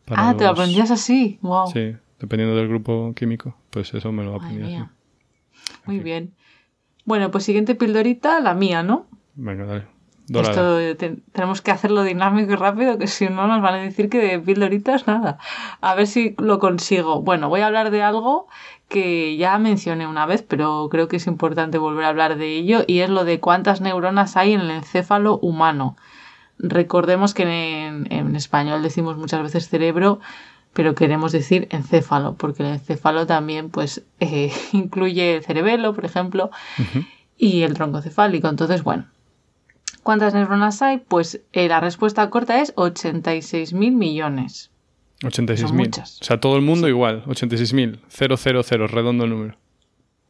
Ah, 0.08 0.34
te 0.36 0.44
lo 0.44 0.50
los- 0.50 0.60
aprendías 0.60 0.90
así. 0.90 1.38
Wow. 1.42 1.66
Sí, 1.72 1.96
dependiendo 2.22 2.56
del 2.56 2.68
grupo 2.68 3.12
químico, 3.14 3.54
pues 3.70 3.92
eso 3.92 4.10
me 4.12 4.24
lo 4.24 4.36
aprendí 4.36 4.62
así. 4.74 4.84
Muy 5.84 5.98
bien. 5.98 6.32
Bueno, 7.04 7.30
pues 7.30 7.44
siguiente 7.44 7.74
pildorita, 7.74 8.40
la 8.40 8.54
mía, 8.54 8.82
¿no? 8.82 9.06
Venga, 9.34 9.66
dale. 9.66 9.86
Dorada. 10.28 10.50
Esto 10.52 10.96
te- 10.98 11.20
tenemos 11.32 11.60
que 11.60 11.72
hacerlo 11.72 12.04
dinámico 12.04 12.52
y 12.52 12.56
rápido, 12.56 12.96
que 12.96 13.08
si 13.08 13.28
no 13.28 13.46
nos 13.48 13.60
van 13.60 13.74
a 13.74 13.78
decir 13.78 14.08
que 14.08 14.18
de 14.18 14.38
pildoritas 14.38 15.06
nada. 15.08 15.38
A 15.80 15.94
ver 15.96 16.06
si 16.06 16.34
lo 16.38 16.58
consigo. 16.60 17.20
Bueno, 17.20 17.48
voy 17.48 17.60
a 17.60 17.66
hablar 17.66 17.90
de 17.90 18.02
algo 18.02 18.46
que 18.88 19.36
ya 19.36 19.58
mencioné 19.58 20.06
una 20.06 20.24
vez, 20.26 20.42
pero 20.42 20.88
creo 20.90 21.08
que 21.08 21.16
es 21.16 21.26
importante 21.26 21.76
volver 21.78 22.04
a 22.04 22.08
hablar 22.08 22.36
de 22.38 22.56
ello, 22.56 22.84
y 22.86 23.00
es 23.00 23.10
lo 23.10 23.24
de 23.24 23.40
cuántas 23.40 23.80
neuronas 23.80 24.36
hay 24.36 24.52
en 24.52 24.60
el 24.60 24.70
encéfalo 24.70 25.38
humano. 25.40 25.96
Recordemos 26.58 27.34
que 27.34 27.42
en, 27.86 28.06
en 28.12 28.36
español 28.36 28.82
decimos 28.82 29.16
muchas 29.16 29.42
veces 29.42 29.68
cerebro, 29.68 30.20
pero 30.72 30.94
queremos 30.94 31.32
decir 31.32 31.68
encéfalo, 31.70 32.34
porque 32.34 32.62
el 32.62 32.70
encéfalo 32.70 33.26
también 33.26 33.70
pues 33.70 34.02
eh, 34.20 34.52
incluye 34.72 35.36
el 35.36 35.44
cerebelo, 35.44 35.94
por 35.94 36.04
ejemplo, 36.04 36.50
y 37.36 37.62
el 37.62 37.74
tronco 37.74 38.00
cefálico. 38.00 38.48
Entonces, 38.48 38.82
bueno, 38.82 39.06
¿cuántas 40.02 40.34
neuronas 40.34 40.82
hay? 40.82 40.98
Pues 40.98 41.40
eh, 41.52 41.68
la 41.68 41.80
respuesta 41.80 42.28
corta 42.30 42.60
es 42.60 42.74
86.000 42.76 43.92
millones. 43.92 44.70
86.000. 45.22 45.56
Son 45.56 45.76
muchas. 45.76 46.20
O 46.20 46.24
sea, 46.24 46.40
todo 46.40 46.56
el 46.56 46.62
mundo 46.62 46.88
igual. 46.88 47.24
86.000. 47.26 48.00
000, 48.08 48.88
redondo 48.88 49.24
el 49.24 49.30
número. 49.30 49.56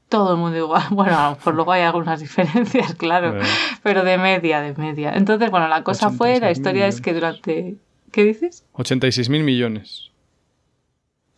Todo 0.09 0.33
el 0.33 0.39
mundo 0.39 0.59
igual. 0.59 0.83
Bueno, 0.91 1.19
a 1.19 1.31
lo 1.31 1.37
mejor 1.37 1.55
luego 1.55 1.73
hay 1.73 1.83
algunas 1.83 2.21
diferencias, 2.21 2.95
claro, 2.97 3.39
pero 3.83 4.05
de 4.05 4.19
media, 4.19 4.61
de 4.61 4.75
media. 4.75 5.15
Entonces, 5.15 5.51
bueno, 5.51 5.69
la 5.69 5.83
cosa 5.83 6.11
fue, 6.11 6.39
la 6.41 6.51
86.000 6.51 6.53
historia 6.53 6.87
es 6.87 7.01
que 7.01 7.15
durante... 7.15 7.77
¿Qué 8.11 8.25
dices? 8.25 8.67
86.000 8.75 9.43
millones. 9.43 10.12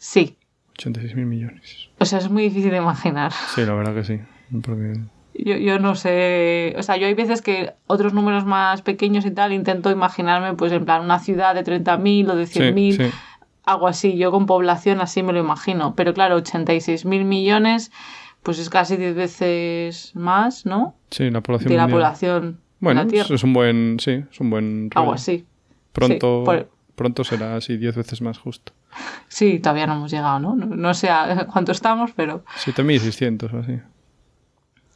Sí. 0.06 0.37
86.000 0.76 1.25
millones. 1.25 1.88
O 1.99 2.04
sea, 2.04 2.18
es 2.18 2.28
muy 2.28 2.42
difícil 2.42 2.70
de 2.70 2.76
imaginar. 2.76 3.32
Sí, 3.54 3.64
la 3.64 3.73
verdad 3.73 3.94
que 3.94 4.04
sí. 4.04 4.20
Porque... 4.62 5.00
Yo, 5.34 5.56
yo 5.56 5.78
no 5.78 5.94
sé, 5.94 6.75
o 6.76 6.82
sea, 6.82 6.96
yo 6.99 7.06
hay 7.06 7.14
veces 7.14 7.40
que 7.42 7.73
otros 7.87 8.12
números 8.12 8.44
más 8.44 8.82
pequeños 8.82 9.25
y 9.25 9.30
tal 9.30 9.52
intento 9.54 9.90
imaginarme, 9.90 10.54
pues 10.54 10.73
en 10.73 10.84
plan, 10.84 11.02
una 11.02 11.18
ciudad 11.20 11.54
de 11.54 11.64
30.000 11.64 12.30
o 12.30 12.37
de 12.37 12.44
100.000, 12.44 12.96
Sí, 12.96 13.04
sí. 13.04 13.11
algo 13.64 13.88
así. 13.88 14.16
Yo 14.18 14.30
con 14.30 14.44
población 14.46 15.00
así 15.00 15.23
me 15.23 15.32
lo 15.32 15.40
imagino. 15.40 15.94
Pero 15.96 16.12
claro, 16.12 16.37
86.000 16.37 17.25
millones, 17.25 17.90
pues 18.42 18.58
es 18.58 18.68
casi 18.68 18.96
10 18.99 19.14
veces 19.16 20.12
más, 20.14 20.66
¿no? 20.66 20.94
Sí, 21.11 21.30
la 21.30 21.40
población 21.40 21.70
De 21.70 21.76
la 21.78 21.82
mundial. 21.84 21.99
población 22.00 22.61
Bueno, 22.80 23.00
de 23.00 23.06
la 23.06 23.11
Tierra. 23.11 23.34
es 23.34 23.42
un 23.42 23.52
buen, 23.54 23.96
sí, 24.00 24.23
es 24.30 24.38
un 24.40 24.50
buen 24.50 24.90
Algo 24.94 25.06
rollo. 25.06 25.14
así. 25.14 25.46
Pronto, 25.92 26.40
Sí, 26.40 26.44
por- 26.44 26.68
pronto 26.94 27.24
será 27.24 27.56
así 27.56 27.76
10 27.76 27.96
veces 27.96 28.20
más 28.22 28.38
justo. 28.38 28.72
Sí, 29.28 29.58
todavía 29.58 29.86
no 29.86 29.94
hemos 29.94 30.10
llegado, 30.10 30.38
¿no? 30.38 30.54
No, 30.54 30.94
sé 30.94 31.10
a 31.10 31.46
cuánto 31.52 31.72
estamos, 31.72 32.12
pero... 32.14 32.44
7.600 32.64 33.52
o 33.52 33.58
así. 33.58 33.80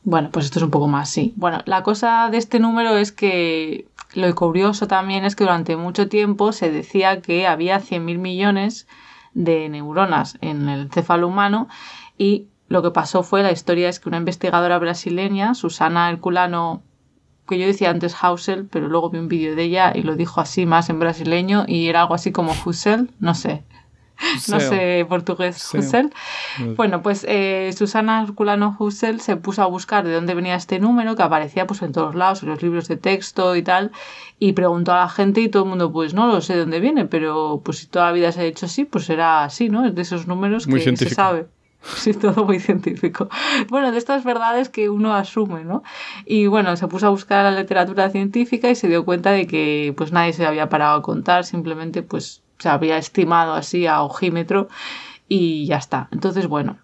Bueno, 0.04 0.30
pues 0.30 0.46
esto 0.46 0.58
es 0.58 0.62
un 0.62 0.70
poco 0.70 0.88
más, 0.88 1.10
sí. 1.10 1.34
Bueno, 1.36 1.60
la 1.66 1.82
cosa 1.82 2.28
de 2.30 2.38
este 2.38 2.60
número 2.60 2.96
es 2.96 3.12
que 3.12 3.88
lo 4.14 4.32
curioso 4.34 4.86
también 4.86 5.24
es 5.24 5.36
que 5.36 5.44
durante 5.44 5.76
mucho 5.76 6.08
tiempo 6.08 6.52
se 6.52 6.70
decía 6.70 7.20
que 7.20 7.46
había 7.46 7.80
100.000 7.80 8.18
millones 8.18 8.86
de 9.34 9.68
neuronas 9.68 10.38
en 10.40 10.68
el 10.68 10.82
encéfalo 10.82 11.28
humano 11.28 11.68
y 12.16 12.48
lo 12.68 12.82
que 12.82 12.90
pasó 12.90 13.22
fue, 13.22 13.42
la 13.42 13.52
historia 13.52 13.88
es 13.88 13.98
que 13.98 14.08
una 14.08 14.18
investigadora 14.18 14.78
brasileña, 14.78 15.54
Susana 15.54 16.10
Herculano, 16.10 16.82
que 17.48 17.58
yo 17.58 17.66
decía 17.66 17.90
antes 17.90 18.14
Hausel, 18.22 18.66
pero 18.66 18.88
luego 18.88 19.10
vi 19.10 19.18
un 19.18 19.28
vídeo 19.28 19.56
de 19.56 19.64
ella 19.64 19.92
y 19.94 20.02
lo 20.02 20.14
dijo 20.14 20.40
así 20.40 20.66
más 20.66 20.88
en 20.90 21.00
brasileño 21.00 21.64
y 21.66 21.88
era 21.88 22.02
algo 22.02 22.14
así 22.14 22.30
como 22.30 22.54
Husel, 22.64 23.10
no 23.18 23.34
sé, 23.34 23.64
no 24.48 24.60
sé 24.60 25.06
portugués, 25.08 25.72
Husserl. 25.72 26.12
Bueno, 26.76 27.02
pues 27.02 27.24
eh, 27.28 27.72
Susana 27.76 28.22
Herculano 28.22 28.76
Husserl 28.78 29.20
se 29.20 29.36
puso 29.36 29.62
a 29.62 29.66
buscar 29.66 30.04
de 30.04 30.12
dónde 30.12 30.34
venía 30.34 30.54
este 30.56 30.78
número, 30.78 31.14
que 31.14 31.22
aparecía 31.22 31.66
pues 31.66 31.82
en 31.82 31.92
todos 31.92 32.14
lados, 32.14 32.42
en 32.42 32.48
los 32.50 32.62
libros 32.62 32.88
de 32.88 32.96
texto 32.96 33.54
y 33.56 33.62
tal, 33.62 33.92
y 34.38 34.52
preguntó 34.52 34.92
a 34.92 35.00
la 35.00 35.08
gente 35.08 35.40
y 35.40 35.48
todo 35.48 35.64
el 35.64 35.68
mundo, 35.68 35.92
pues 35.92 36.14
no 36.14 36.26
lo 36.26 36.40
sé 36.40 36.54
de 36.54 36.60
dónde 36.60 36.80
viene, 36.80 37.04
pero 37.06 37.62
pues 37.64 37.78
si 37.78 37.86
toda 37.86 38.06
la 38.06 38.12
vida 38.12 38.32
se 38.32 38.40
ha 38.40 38.44
hecho 38.44 38.66
así, 38.66 38.84
pues 38.84 39.04
será 39.04 39.44
así, 39.44 39.68
¿no? 39.68 39.86
Es 39.86 39.94
de 39.94 40.02
esos 40.02 40.26
números 40.26 40.66
que 40.66 40.96
se 40.96 41.10
sabe. 41.10 41.46
Sí, 41.96 42.12
todo 42.12 42.44
muy 42.44 42.60
científico. 42.60 43.28
Bueno, 43.68 43.92
de 43.92 43.98
estas 43.98 44.24
verdades 44.24 44.68
que 44.68 44.88
uno 44.88 45.14
asume, 45.14 45.64
¿no? 45.64 45.82
Y 46.24 46.46
bueno, 46.46 46.76
se 46.76 46.88
puso 46.88 47.06
a 47.06 47.10
buscar 47.10 47.44
la 47.44 47.58
literatura 47.58 48.10
científica 48.10 48.70
y 48.70 48.74
se 48.74 48.88
dio 48.88 49.04
cuenta 49.04 49.30
de 49.30 49.46
que 49.46 49.94
pues 49.96 50.12
nadie 50.12 50.32
se 50.32 50.46
había 50.46 50.68
parado 50.68 50.98
a 50.98 51.02
contar, 51.02 51.44
simplemente 51.44 52.02
pues 52.02 52.42
se 52.58 52.68
había 52.68 52.98
estimado 52.98 53.54
así 53.54 53.86
a 53.86 54.02
ojímetro 54.02 54.68
y 55.28 55.66
ya 55.66 55.76
está. 55.76 56.08
Entonces, 56.10 56.48
bueno, 56.48 56.78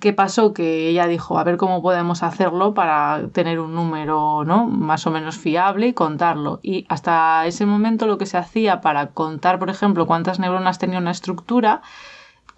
¿qué 0.00 0.12
pasó? 0.12 0.54
Que 0.54 0.88
ella 0.88 1.06
dijo, 1.06 1.38
a 1.38 1.44
ver 1.44 1.56
cómo 1.56 1.82
podemos 1.82 2.22
hacerlo 2.22 2.74
para 2.74 3.28
tener 3.32 3.60
un 3.60 3.74
número 3.74 4.44
¿no? 4.44 4.66
más 4.66 5.06
o 5.06 5.10
menos 5.10 5.36
fiable 5.36 5.88
y 5.88 5.92
contarlo. 5.92 6.60
Y 6.62 6.86
hasta 6.88 7.46
ese 7.46 7.66
momento 7.66 8.06
lo 8.06 8.18
que 8.18 8.26
se 8.26 8.38
hacía 8.38 8.80
para 8.80 9.08
contar, 9.08 9.58
por 9.58 9.70
ejemplo, 9.70 10.06
cuántas 10.06 10.38
neuronas 10.38 10.78
tenía 10.78 10.98
una 10.98 11.10
estructura 11.10 11.82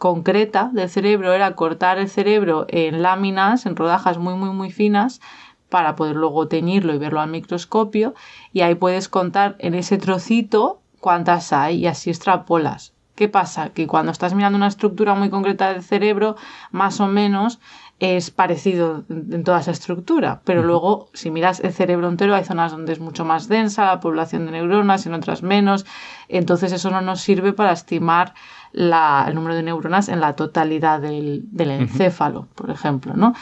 concreta 0.03 0.69
del 0.73 0.91
cerebro 0.91 1.33
era 1.33 1.55
cortar 1.55 1.99
el 1.99 2.09
cerebro 2.09 2.67
en 2.69 3.03
láminas, 3.03 3.67
en 3.67 3.77
rodajas 3.77 4.19
muy, 4.19 4.35
muy, 4.35 4.51
muy 4.51 4.73
finas 4.73 5.21
para 5.69 5.95
poder 5.95 6.17
luego 6.17 6.49
teñirlo 6.49 6.93
y 6.93 6.99
verlo 6.99 7.21
al 7.21 7.31
microscopio 7.31 8.13
y 8.53 8.63
ahí 8.63 8.75
puedes 8.75 9.09
contar 9.09 9.55
en 9.61 9.75
ese 9.77 9.99
trocito 9.99 10.81
cuántas 10.99 11.53
hay 11.53 11.77
y 11.77 11.87
así 11.87 12.11
extrapolas. 12.11 12.95
¿Qué 13.15 13.29
pasa? 13.29 13.69
Que 13.69 13.87
cuando 13.87 14.11
estás 14.11 14.35
mirando 14.35 14.57
una 14.57 14.67
estructura 14.67 15.15
muy 15.15 15.31
concreta 15.31 15.73
del 15.73 15.85
cerebro, 15.85 16.35
más 16.73 16.99
o 16.99 17.07
menos 17.07 17.61
es 18.03 18.33
parecido 18.33 19.05
en 19.09 19.45
toda 19.45 19.61
esa 19.61 19.71
estructura, 19.71 20.43
pero 20.45 20.65
luego 20.65 21.09
si 21.15 21.31
miras 21.31 21.61
el 21.61 21.73
cerebro 21.73 22.09
entero 22.09 22.35
hay 22.35 22.43
zonas 22.43 22.73
donde 22.73 22.95
es 22.95 22.99
mucho 22.99 23.25
más 23.25 23.47
densa 23.47 23.87
la 23.87 24.01
población 24.01 24.45
de 24.45 24.51
neuronas, 24.51 25.07
en 25.07 25.15
otras 25.15 25.45
menos, 25.45 25.87
entonces 26.27 26.73
eso 26.73 26.91
no 26.91 27.01
nos 27.01 27.21
sirve 27.21 27.53
para 27.53 27.71
estimar 27.71 28.35
el 28.73 29.35
número 29.37 29.55
de 29.55 29.63
neuronas 29.63 30.09
en 30.09 30.19
la 30.19 30.35
totalidad 30.35 31.01
del, 31.01 31.47
encéfalo, 31.57 32.49
por 32.57 32.71
ejemplo, 32.71 33.15
¿no? 33.15 33.35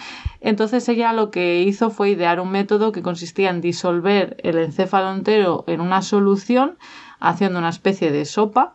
Entonces 0.42 0.86
ella 0.90 1.14
lo 1.14 1.30
que 1.30 1.62
hizo 1.62 1.88
fue 1.88 2.10
idear 2.10 2.38
un 2.38 2.50
método 2.50 2.92
que 2.92 3.00
consistía 3.00 3.48
en 3.48 3.62
disolver 3.62 4.36
el 4.42 4.58
encéfalo 4.58 5.10
entero 5.10 5.64
en 5.68 5.80
una 5.80 6.02
solución 6.02 6.76
haciendo 7.18 7.60
una 7.60 7.70
especie 7.70 8.10
de 8.10 8.26
sopa 8.26 8.74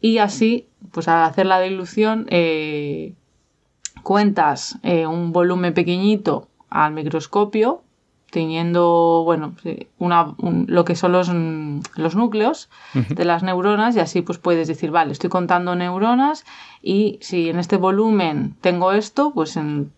y 0.00 0.18
así, 0.18 0.68
pues 0.92 1.08
al 1.08 1.24
hacer 1.24 1.46
la 1.46 1.60
dilución, 1.60 2.26
eh, 2.28 3.14
cuentas 4.04 4.78
eh, 4.84 5.08
un 5.08 5.32
volumen 5.32 5.74
pequeñito 5.74 6.46
al 6.70 6.92
microscopio, 6.92 7.82
teniendo, 8.30 9.22
bueno, 9.24 9.54
una, 9.98 10.34
lo 10.38 10.84
que 10.84 10.96
son 10.96 11.12
los, 11.12 11.30
los 11.96 12.16
núcleos 12.16 12.68
de 12.92 13.24
las 13.24 13.44
neuronas 13.44 13.94
y 13.94 14.00
así 14.00 14.22
pues 14.22 14.38
puedes 14.38 14.66
decir, 14.66 14.90
vale, 14.90 15.12
estoy 15.12 15.30
contando 15.30 15.76
neuronas 15.76 16.44
y 16.82 17.18
si 17.20 17.48
en 17.48 17.60
este 17.60 17.76
volumen 17.76 18.56
tengo 18.60 18.90
esto, 18.92 19.32
pues 19.32 19.56
en 19.56 19.92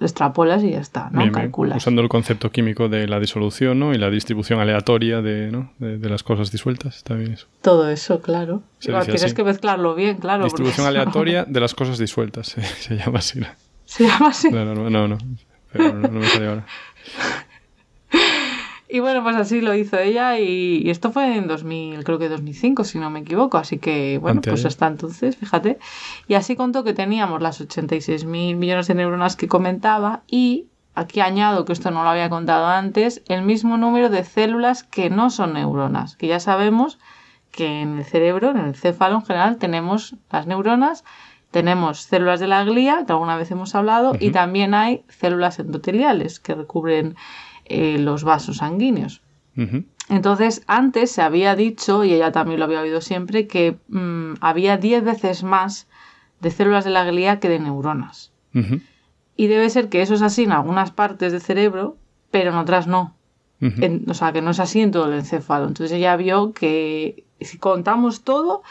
extrapolas 0.00 0.62
y 0.62 0.70
ya 0.70 0.80
está, 0.80 1.10
¿no? 1.10 1.30
Calculas. 1.32 1.78
Usando 1.78 2.02
el 2.02 2.08
concepto 2.08 2.50
químico 2.50 2.88
de 2.88 3.08
la 3.08 3.20
disolución, 3.20 3.78
¿no? 3.78 3.92
Y 3.92 3.98
la 3.98 4.10
distribución 4.10 4.60
aleatoria 4.60 5.22
de, 5.22 5.50
¿no? 5.50 5.72
de, 5.78 6.08
las 6.08 6.22
cosas 6.22 6.50
disueltas, 6.50 6.96
está 6.96 7.14
bien 7.14 7.32
eso. 7.32 7.46
Todo 7.62 7.88
eso, 7.90 8.20
claro. 8.20 8.62
tienes 8.78 9.34
que 9.34 9.44
mezclarlo 9.44 9.94
bien, 9.94 10.16
claro. 10.18 10.44
Distribución 10.44 10.86
aleatoria 10.88 11.44
de 11.44 11.60
las 11.60 11.74
cosas 11.74 11.98
disueltas, 11.98 12.56
se, 12.78 12.96
llama 12.96 13.18
así. 13.18 13.40
¿Se 13.84 14.06
llama 14.06 14.28
así? 14.28 14.50
No, 14.50 14.64
no, 14.64 14.90
no, 14.90 15.08
no, 15.08 15.18
pero 15.72 15.92
no, 15.92 16.08
no 16.08 16.20
me 16.20 16.26
sale 16.26 16.48
ahora. 16.48 16.66
Y 18.92 19.00
bueno, 19.00 19.22
pues 19.22 19.36
así 19.36 19.60
lo 19.60 19.74
hizo 19.74 19.98
ella 19.98 20.38
y, 20.38 20.90
esto 20.90 21.12
fue 21.12 21.36
en 21.36 21.46
2000, 21.46 22.02
creo 22.02 22.18
que 22.18 22.28
2005, 22.28 22.84
si 22.84 22.98
no 22.98 23.10
me 23.10 23.20
equivoco. 23.20 23.58
Así 23.58 23.78
que, 23.78 24.18
bueno, 24.18 24.40
pues 24.40 24.64
hasta 24.64 24.86
entonces, 24.86 25.36
fíjate. 25.36 25.78
Y 26.26 26.34
así 26.34 26.56
contó 26.56 26.82
que 26.82 26.92
teníamos 26.92 27.40
las 27.40 27.60
86 27.60 28.24
mil 28.24 28.56
millones 28.56 28.88
de 28.88 28.94
neuronas 28.94 29.36
que 29.36 29.48
comentaba 29.48 30.22
y 30.26 30.66
aquí 30.94 31.20
añado 31.20 31.64
que 31.64 31.72
esto 31.72 31.90
no 31.90 32.02
lo 32.02 32.10
había 32.10 32.28
contado 32.28 32.66
antes, 32.66 33.22
el 33.28 33.42
mismo 33.42 33.76
número 33.76 34.10
de 34.10 34.24
células 34.24 34.82
que 34.82 35.08
no 35.08 35.30
son 35.30 35.54
neuronas, 35.54 36.16
que 36.16 36.26
ya 36.26 36.40
sabemos 36.40 36.98
que 37.50 37.82
en 37.82 37.98
el 37.98 38.04
cerebro, 38.04 38.50
en 38.50 38.58
el 38.58 38.74
céfalo 38.74 39.16
en 39.16 39.24
general, 39.24 39.56
tenemos 39.56 40.16
las 40.30 40.46
neuronas, 40.46 41.04
tenemos 41.50 42.02
células 42.02 42.38
de 42.40 42.46
la 42.48 42.64
glía, 42.64 43.04
que 43.06 43.12
alguna 43.12 43.36
vez 43.36 43.50
hemos 43.50 43.74
hablado, 43.74 44.14
y 44.18 44.30
también 44.30 44.74
hay 44.74 45.04
células 45.08 45.58
endoteliales 45.58 46.38
que 46.38 46.54
recubren 46.54 47.16
eh, 47.70 47.98
los 47.98 48.24
vasos 48.24 48.58
sanguíneos. 48.58 49.22
Entonces, 50.08 50.62
antes 50.66 51.12
se 51.12 51.22
había 51.22 51.54
dicho, 51.54 52.02
y 52.02 52.14
ella 52.14 52.32
también 52.32 52.58
lo 52.58 52.64
había 52.64 52.80
oído 52.80 53.00
siempre, 53.00 53.46
que 53.46 53.76
mm, 53.88 54.34
había 54.40 54.76
10 54.76 55.04
veces 55.04 55.44
más 55.44 55.86
de 56.40 56.50
células 56.50 56.84
de 56.84 56.90
la 56.90 57.04
glía 57.04 57.38
que 57.38 57.48
de 57.48 57.60
neuronas. 57.60 58.32
Y 59.36 59.46
debe 59.46 59.70
ser 59.70 59.88
que 59.88 60.02
eso 60.02 60.14
es 60.14 60.22
así 60.22 60.42
en 60.42 60.52
algunas 60.52 60.90
partes 60.90 61.30
del 61.30 61.40
cerebro, 61.40 61.96
pero 62.32 62.50
en 62.50 62.56
otras 62.56 62.88
no. 62.88 63.14
o 63.60 64.14
sea, 64.14 64.32
que 64.32 64.42
no 64.42 64.50
es 64.50 64.58
así 64.58 64.80
en 64.80 64.90
todo 64.90 65.06
el 65.06 65.14
encéfalo. 65.14 65.68
Entonces 65.68 65.96
ella 65.96 66.16
vio 66.16 66.52
que 66.52 67.24
si 67.40 67.58
contamos 67.58 68.24
todo, 68.24 68.62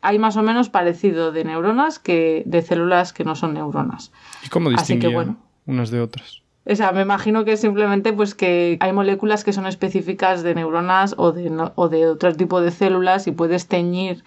hay 0.00 0.18
más 0.18 0.36
o 0.38 0.42
menos 0.42 0.70
parecido 0.70 1.32
de 1.32 1.44
neuronas 1.44 1.98
que 1.98 2.44
de 2.46 2.62
células 2.62 3.12
que 3.12 3.24
no 3.24 3.34
son 3.34 3.52
neuronas. 3.54 4.12
¿Y 4.42 4.48
cómo 4.48 4.70
distinguía 4.70 5.36
unas 5.66 5.90
de 5.90 6.00
otras? 6.00 6.41
O 6.64 6.76
sea, 6.76 6.92
me 6.92 7.02
imagino 7.02 7.44
que 7.44 7.56
simplemente 7.56 8.12
pues 8.12 8.34
que 8.34 8.76
hay 8.80 8.92
moléculas 8.92 9.42
que 9.42 9.52
son 9.52 9.66
específicas 9.66 10.42
de 10.42 10.54
neuronas 10.54 11.14
o 11.18 11.32
de, 11.32 11.50
o 11.74 11.88
de 11.88 12.06
otro 12.06 12.32
tipo 12.34 12.60
de 12.60 12.70
células 12.70 13.26
y 13.26 13.32
puedes 13.32 13.66
teñir 13.66 14.22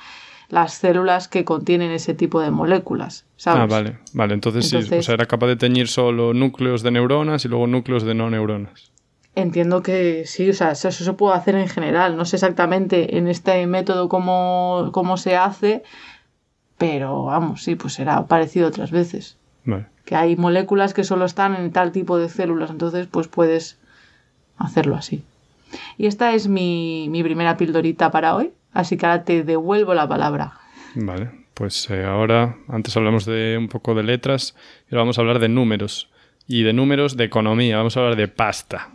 las 0.50 0.74
células 0.74 1.28
que 1.28 1.46
contienen 1.46 1.92
ese 1.92 2.14
tipo 2.14 2.42
de 2.42 2.52
moléculas. 2.52 3.26
¿sabes? 3.38 3.62
Ah, 3.62 3.66
vale, 3.66 4.00
vale. 4.14 4.34
Entonces, 4.34 4.68
sí, 4.68 4.76
o 4.76 5.02
sea, 5.02 5.14
era 5.14 5.26
capaz 5.26 5.48
de 5.48 5.56
teñir 5.56 5.88
solo 5.88 6.34
núcleos 6.34 6.84
de 6.84 6.92
neuronas 6.92 7.46
y 7.46 7.48
luego 7.48 7.68
núcleos 7.68 8.04
de 8.04 8.14
no 8.14 8.30
neuronas. 8.30 8.92
Entiendo 9.34 9.82
que 9.82 10.26
sí, 10.26 10.50
o 10.50 10.54
sea, 10.54 10.72
eso, 10.72 10.92
se 10.92 11.14
puede 11.14 11.36
hacer 11.36 11.56
en 11.56 11.68
general. 11.68 12.16
No 12.16 12.26
sé 12.26 12.36
exactamente 12.36 13.18
en 13.18 13.28
este 13.28 13.66
método 13.66 14.08
cómo, 14.08 14.90
cómo 14.94 15.18
se 15.18 15.36
hace, 15.36 15.84
pero 16.78 17.26
vamos, 17.26 17.64
sí, 17.64 17.76
pues 17.76 17.94
será 17.94 18.28
parecido 18.28 18.68
otras 18.68 18.92
veces. 18.92 19.38
Vale 19.64 19.95
que 20.06 20.16
hay 20.16 20.36
moléculas 20.36 20.94
que 20.94 21.04
solo 21.04 21.26
están 21.26 21.56
en 21.56 21.72
tal 21.72 21.92
tipo 21.92 22.18
de 22.18 22.30
células, 22.30 22.70
entonces 22.70 23.08
pues 23.08 23.28
puedes 23.28 23.80
hacerlo 24.58 24.96
así. 24.96 25.24
Y 25.98 26.06
esta 26.06 26.34
es 26.34 26.48
mi, 26.48 27.10
primera 27.24 27.58
pildorita 27.58 28.12
para 28.12 28.36
hoy, 28.36 28.52
así 28.72 28.98
que 28.98 29.06
ahora 29.06 29.24
te 29.24 29.44
devuelvo 29.44 29.94
la 29.94 30.08
palabra. 30.08 30.54
Vale, 30.94 31.32
pues 31.54 31.90
eh, 31.90 32.06
ahora, 32.06 32.58
antes 32.68 32.96
hablamos 32.96 33.26
de 33.26 33.58
un 33.58 33.68
poco 33.68 33.96
de 33.96 34.04
letras, 34.04 34.56
y 34.90 34.94
ahora 34.94 35.02
vamos 35.02 35.18
a 35.18 35.22
hablar 35.22 35.40
de 35.40 35.50
números. 35.50 36.10
Y 36.48 36.62
de 36.62 36.74
números 36.74 37.18
de 37.18 37.24
economía, 37.24 37.78
vamos 37.78 37.98
a 37.98 38.02
hablar 38.02 38.16
de 38.16 38.28
pasta, 38.28 38.92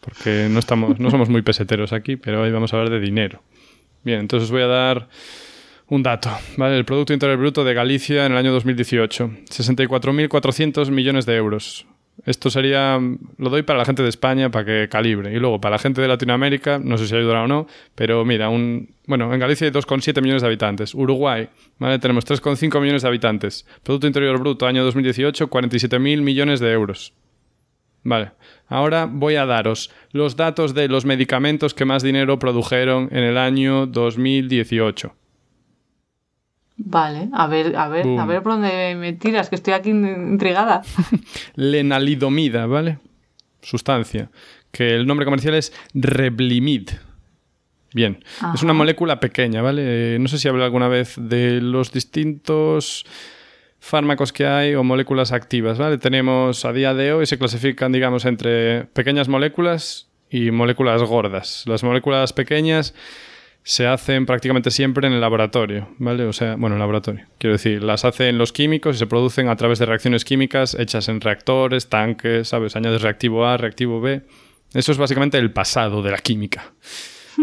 porque 0.00 0.46
no, 0.48 0.60
estamos, 0.60 1.00
no 1.00 1.10
somos 1.10 1.28
muy 1.28 1.42
peseteros 1.42 1.92
aquí, 1.92 2.16
pero 2.16 2.42
hoy 2.42 2.52
vamos 2.52 2.72
a 2.72 2.76
hablar 2.76 2.92
de 2.92 3.00
dinero. 3.00 3.42
Bien, 4.04 4.20
entonces 4.20 4.50
voy 4.50 4.62
a 4.62 4.68
dar 4.68 5.08
un 5.88 6.02
dato, 6.02 6.30
¿vale? 6.56 6.76
El 6.76 6.84
Producto 6.84 7.12
Interior 7.12 7.38
Bruto 7.38 7.64
de 7.64 7.74
Galicia 7.74 8.26
en 8.26 8.32
el 8.32 8.38
año 8.38 8.52
2018, 8.52 9.30
64.400 9.50 10.90
millones 10.90 11.26
de 11.26 11.36
euros. 11.36 11.86
Esto 12.24 12.50
sería, 12.50 13.00
lo 13.38 13.50
doy 13.50 13.62
para 13.62 13.78
la 13.78 13.84
gente 13.84 14.02
de 14.02 14.08
España 14.08 14.50
para 14.50 14.64
que 14.64 14.88
calibre. 14.88 15.32
Y 15.32 15.38
luego 15.38 15.60
para 15.60 15.76
la 15.76 15.78
gente 15.78 16.00
de 16.00 16.08
Latinoamérica, 16.08 16.78
no 16.78 16.96
sé 16.96 17.08
si 17.08 17.16
ayudará 17.16 17.42
o 17.42 17.48
no, 17.48 17.66
pero 17.94 18.24
mira, 18.24 18.48
un, 18.48 18.94
bueno, 19.06 19.32
en 19.32 19.40
Galicia 19.40 19.66
hay 19.66 19.72
2,7 19.72 20.20
millones 20.22 20.42
de 20.42 20.48
habitantes. 20.48 20.94
Uruguay, 20.94 21.48
¿vale? 21.78 21.98
Tenemos 21.98 22.24
3,5 22.26 22.80
millones 22.80 23.02
de 23.02 23.08
habitantes. 23.08 23.66
Producto 23.82 24.06
Interior 24.06 24.38
Bruto, 24.38 24.66
año 24.66 24.84
2018, 24.84 25.48
47.000 25.50 26.20
millones 26.20 26.60
de 26.60 26.70
euros. 26.70 27.12
Vale, 28.04 28.32
ahora 28.68 29.08
voy 29.10 29.36
a 29.36 29.46
daros 29.46 29.90
los 30.10 30.36
datos 30.36 30.74
de 30.74 30.88
los 30.88 31.04
medicamentos 31.04 31.72
que 31.72 31.84
más 31.84 32.02
dinero 32.02 32.38
produjeron 32.38 33.08
en 33.12 33.24
el 33.24 33.38
año 33.38 33.86
2018. 33.86 35.14
Vale, 36.92 37.30
a 37.32 37.46
ver, 37.46 37.74
a 37.74 37.88
ver, 37.88 38.06
a 38.18 38.26
ver 38.26 38.42
por 38.42 38.52
dónde 38.52 38.94
me 38.96 39.14
tiras, 39.14 39.48
que 39.48 39.54
estoy 39.54 39.72
aquí 39.72 39.88
intrigada. 39.88 40.82
Lenalidomida, 41.54 42.66
¿vale? 42.66 42.98
Sustancia. 43.62 44.28
Que 44.70 44.94
el 44.94 45.06
nombre 45.06 45.24
comercial 45.24 45.54
es 45.54 45.72
Reblimid. 45.94 46.90
Bien, 47.94 48.22
es 48.54 48.62
una 48.62 48.74
molécula 48.74 49.20
pequeña, 49.20 49.62
¿vale? 49.62 50.18
No 50.18 50.28
sé 50.28 50.36
si 50.36 50.48
hablé 50.48 50.64
alguna 50.64 50.88
vez 50.88 51.14
de 51.16 51.62
los 51.62 51.92
distintos 51.92 53.06
fármacos 53.80 54.30
que 54.30 54.46
hay 54.46 54.74
o 54.74 54.84
moléculas 54.84 55.32
activas, 55.32 55.78
¿vale? 55.78 55.96
Tenemos 55.96 56.66
a 56.66 56.74
día 56.74 56.92
de 56.92 57.14
hoy 57.14 57.24
se 57.24 57.38
clasifican, 57.38 57.92
digamos, 57.92 58.26
entre 58.26 58.84
pequeñas 58.84 59.28
moléculas 59.28 60.08
y 60.28 60.50
moléculas 60.50 61.02
gordas. 61.02 61.64
Las 61.66 61.84
moléculas 61.84 62.34
pequeñas 62.34 62.94
se 63.64 63.86
hacen 63.86 64.26
prácticamente 64.26 64.70
siempre 64.70 65.06
en 65.06 65.12
el 65.12 65.20
laboratorio, 65.20 65.88
¿vale? 65.98 66.24
O 66.24 66.32
sea, 66.32 66.56
bueno, 66.56 66.68
en 66.68 66.72
el 66.74 66.78
laboratorio. 66.80 67.26
Quiero 67.38 67.54
decir, 67.54 67.82
las 67.82 68.04
hacen 68.04 68.38
los 68.38 68.52
químicos 68.52 68.96
y 68.96 68.98
se 68.98 69.06
producen 69.06 69.48
a 69.48 69.56
través 69.56 69.78
de 69.78 69.86
reacciones 69.86 70.24
químicas 70.24 70.74
hechas 70.74 71.08
en 71.08 71.20
reactores, 71.20 71.88
tanques, 71.88 72.48
¿sabes? 72.48 72.76
Añades 72.76 73.02
reactivo 73.02 73.46
A, 73.46 73.56
reactivo 73.56 74.00
B. 74.00 74.22
Eso 74.74 74.92
es 74.92 74.98
básicamente 74.98 75.38
el 75.38 75.52
pasado 75.52 76.02
de 76.02 76.10
la 76.10 76.18
química 76.18 76.72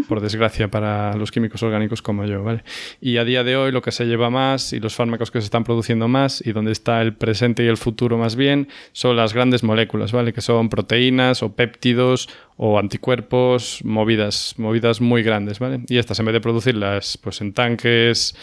por 0.08 0.22
desgracia 0.22 0.69
para 0.69 1.15
los 1.15 1.31
químicos 1.31 1.63
orgánicos 1.63 2.01
como 2.01 2.25
yo, 2.25 2.43
¿vale? 2.43 2.63
Y 3.01 3.17
a 3.17 3.24
día 3.24 3.43
de 3.43 3.55
hoy 3.55 3.72
lo 3.72 3.81
que 3.81 3.91
se 3.91 4.05
lleva 4.05 4.29
más 4.29 4.74
y 4.74 4.79
los 4.79 4.96
fármacos 4.96 5.31
que 5.31 5.41
se 5.41 5.46
están 5.46 5.63
produciendo 5.63 6.08
más 6.08 6.46
y 6.46 6.51
donde 6.51 6.72
está 6.72 7.01
el 7.01 7.13
presente 7.13 7.63
y 7.63 7.67
el 7.67 7.77
futuro 7.77 8.17
más 8.17 8.36
bien 8.36 8.67
son 8.91 9.15
las 9.15 9.34
grandes 9.34 9.63
moléculas, 9.63 10.12
¿vale? 10.12 10.34
Que 10.34 10.41
son 10.41 10.69
proteínas 10.69 11.43
o 11.43 11.53
péptidos 11.55 12.29
o 12.58 12.77
anticuerpos, 12.77 13.81
movidas, 13.84 14.55
movidas 14.58 15.01
muy 15.01 15.24
grandes, 15.24 15.60
¿vale? 15.60 15.81
Y 15.88 15.98
estas 15.98 16.19
en 16.19 16.25
vez 16.25 16.34
de 16.34 16.41
producirlas 16.41 17.17
pues 17.17 17.41
en 17.41 17.53
tanques 17.53 18.36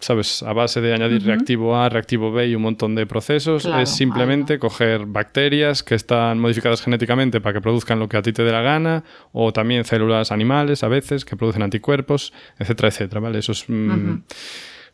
¿sabes? 0.00 0.42
A 0.42 0.52
base 0.52 0.80
de 0.80 0.94
añadir 0.94 1.24
reactivo 1.24 1.76
A, 1.76 1.88
reactivo 1.88 2.32
B 2.32 2.48
y 2.48 2.54
un 2.54 2.62
montón 2.62 2.94
de 2.94 3.06
procesos, 3.06 3.66
es 3.66 3.90
simplemente 3.90 4.58
coger 4.58 5.06
bacterias 5.06 5.82
que 5.82 5.94
están 5.94 6.38
modificadas 6.38 6.82
genéticamente 6.82 7.40
para 7.40 7.54
que 7.54 7.60
produzcan 7.60 7.98
lo 7.98 8.08
que 8.08 8.16
a 8.16 8.22
ti 8.22 8.32
te 8.32 8.42
dé 8.42 8.52
la 8.52 8.62
gana, 8.62 9.04
o 9.32 9.52
también 9.52 9.84
células 9.84 10.32
animales 10.32 10.82
a 10.82 10.88
veces 10.88 11.24
que 11.24 11.36
producen 11.36 11.62
anticuerpos, 11.62 12.32
etcétera, 12.58 12.88
etcétera, 12.88 13.20
¿vale? 13.20 13.38
Eso 13.38 13.52
es 13.52 13.64
mm, 13.68 14.22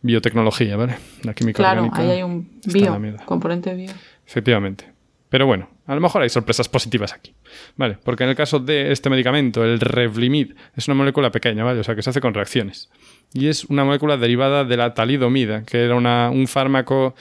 biotecnología, 0.03 0.77
¿vale? 0.77 0.97
La 1.23 1.35
química 1.35 1.59
claro, 1.59 1.89
ahí 1.93 2.11
hay 2.11 2.23
un 2.23 2.61
bio, 2.67 3.17
componente 3.25 3.75
bio. 3.75 3.93
Efectivamente. 4.27 4.93
Pero 5.29 5.47
bueno, 5.47 5.69
a 5.87 5.95
lo 5.95 6.01
mejor 6.01 6.23
hay 6.23 6.29
sorpresas 6.29 6.69
positivas 6.69 7.13
aquí, 7.13 7.35
¿vale? 7.77 7.99
Porque 8.05 8.25
en 8.25 8.31
el 8.31 8.37
caso 8.37 8.61
de 8.61 8.93
este 8.93 9.11
medicamento, 9.11 9.65
el 9.65 9.81
Revlimid, 9.81 10.53
es 10.77 10.87
una 10.89 10.95
molécula 10.95 11.31
pequeña, 11.31 11.65
¿vale? 11.65 11.81
O 11.81 11.85
sea, 11.85 11.95
que 11.97 12.03
se 12.03 12.11
hace 12.11 12.21
con 12.21 12.33
reacciones 12.33 12.91
y 13.33 13.49
es 13.49 13.65
una 13.65 13.85
molécula 13.85 14.17
derivada 14.17 14.65
de 14.65 14.77
la 14.77 14.95
talidomida, 14.95 15.65
que 15.65 15.85
era 15.85 15.97
un 16.31 16.47
fármaco 16.47 17.15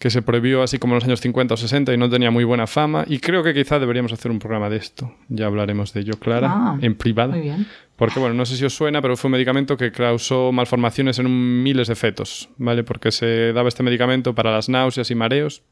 que 0.00 0.08
se 0.08 0.22
prohibió 0.22 0.62
así 0.62 0.78
como 0.78 0.94
en 0.94 0.96
los 0.96 1.04
años 1.04 1.20
50 1.20 1.54
o 1.54 1.56
60 1.58 1.92
y 1.92 1.98
no 1.98 2.08
tenía 2.08 2.30
muy 2.30 2.42
buena 2.42 2.66
fama. 2.66 3.04
Y 3.06 3.18
creo 3.18 3.42
que 3.42 3.52
quizá 3.52 3.78
deberíamos 3.78 4.12
hacer 4.12 4.30
un 4.30 4.38
programa 4.38 4.70
de 4.70 4.78
esto. 4.78 5.14
Ya 5.28 5.44
hablaremos 5.44 5.92
de 5.92 6.00
ello, 6.00 6.14
Clara, 6.18 6.50
ah, 6.50 6.78
en 6.80 6.94
privado. 6.94 7.32
Muy 7.32 7.42
bien. 7.42 7.66
Porque, 7.96 8.18
bueno, 8.18 8.34
no 8.34 8.46
sé 8.46 8.56
si 8.56 8.64
os 8.64 8.74
suena, 8.74 9.02
pero 9.02 9.14
fue 9.18 9.28
un 9.28 9.32
medicamento 9.32 9.76
que 9.76 9.92
causó 9.92 10.52
malformaciones 10.52 11.18
en 11.18 11.62
miles 11.62 11.86
de 11.86 11.96
fetos, 11.96 12.48
¿vale? 12.56 12.82
Porque 12.82 13.12
se 13.12 13.52
daba 13.52 13.68
este 13.68 13.82
medicamento 13.82 14.34
para 14.34 14.50
las 14.50 14.70
náuseas 14.70 15.10
y 15.10 15.14
mareos 15.14 15.62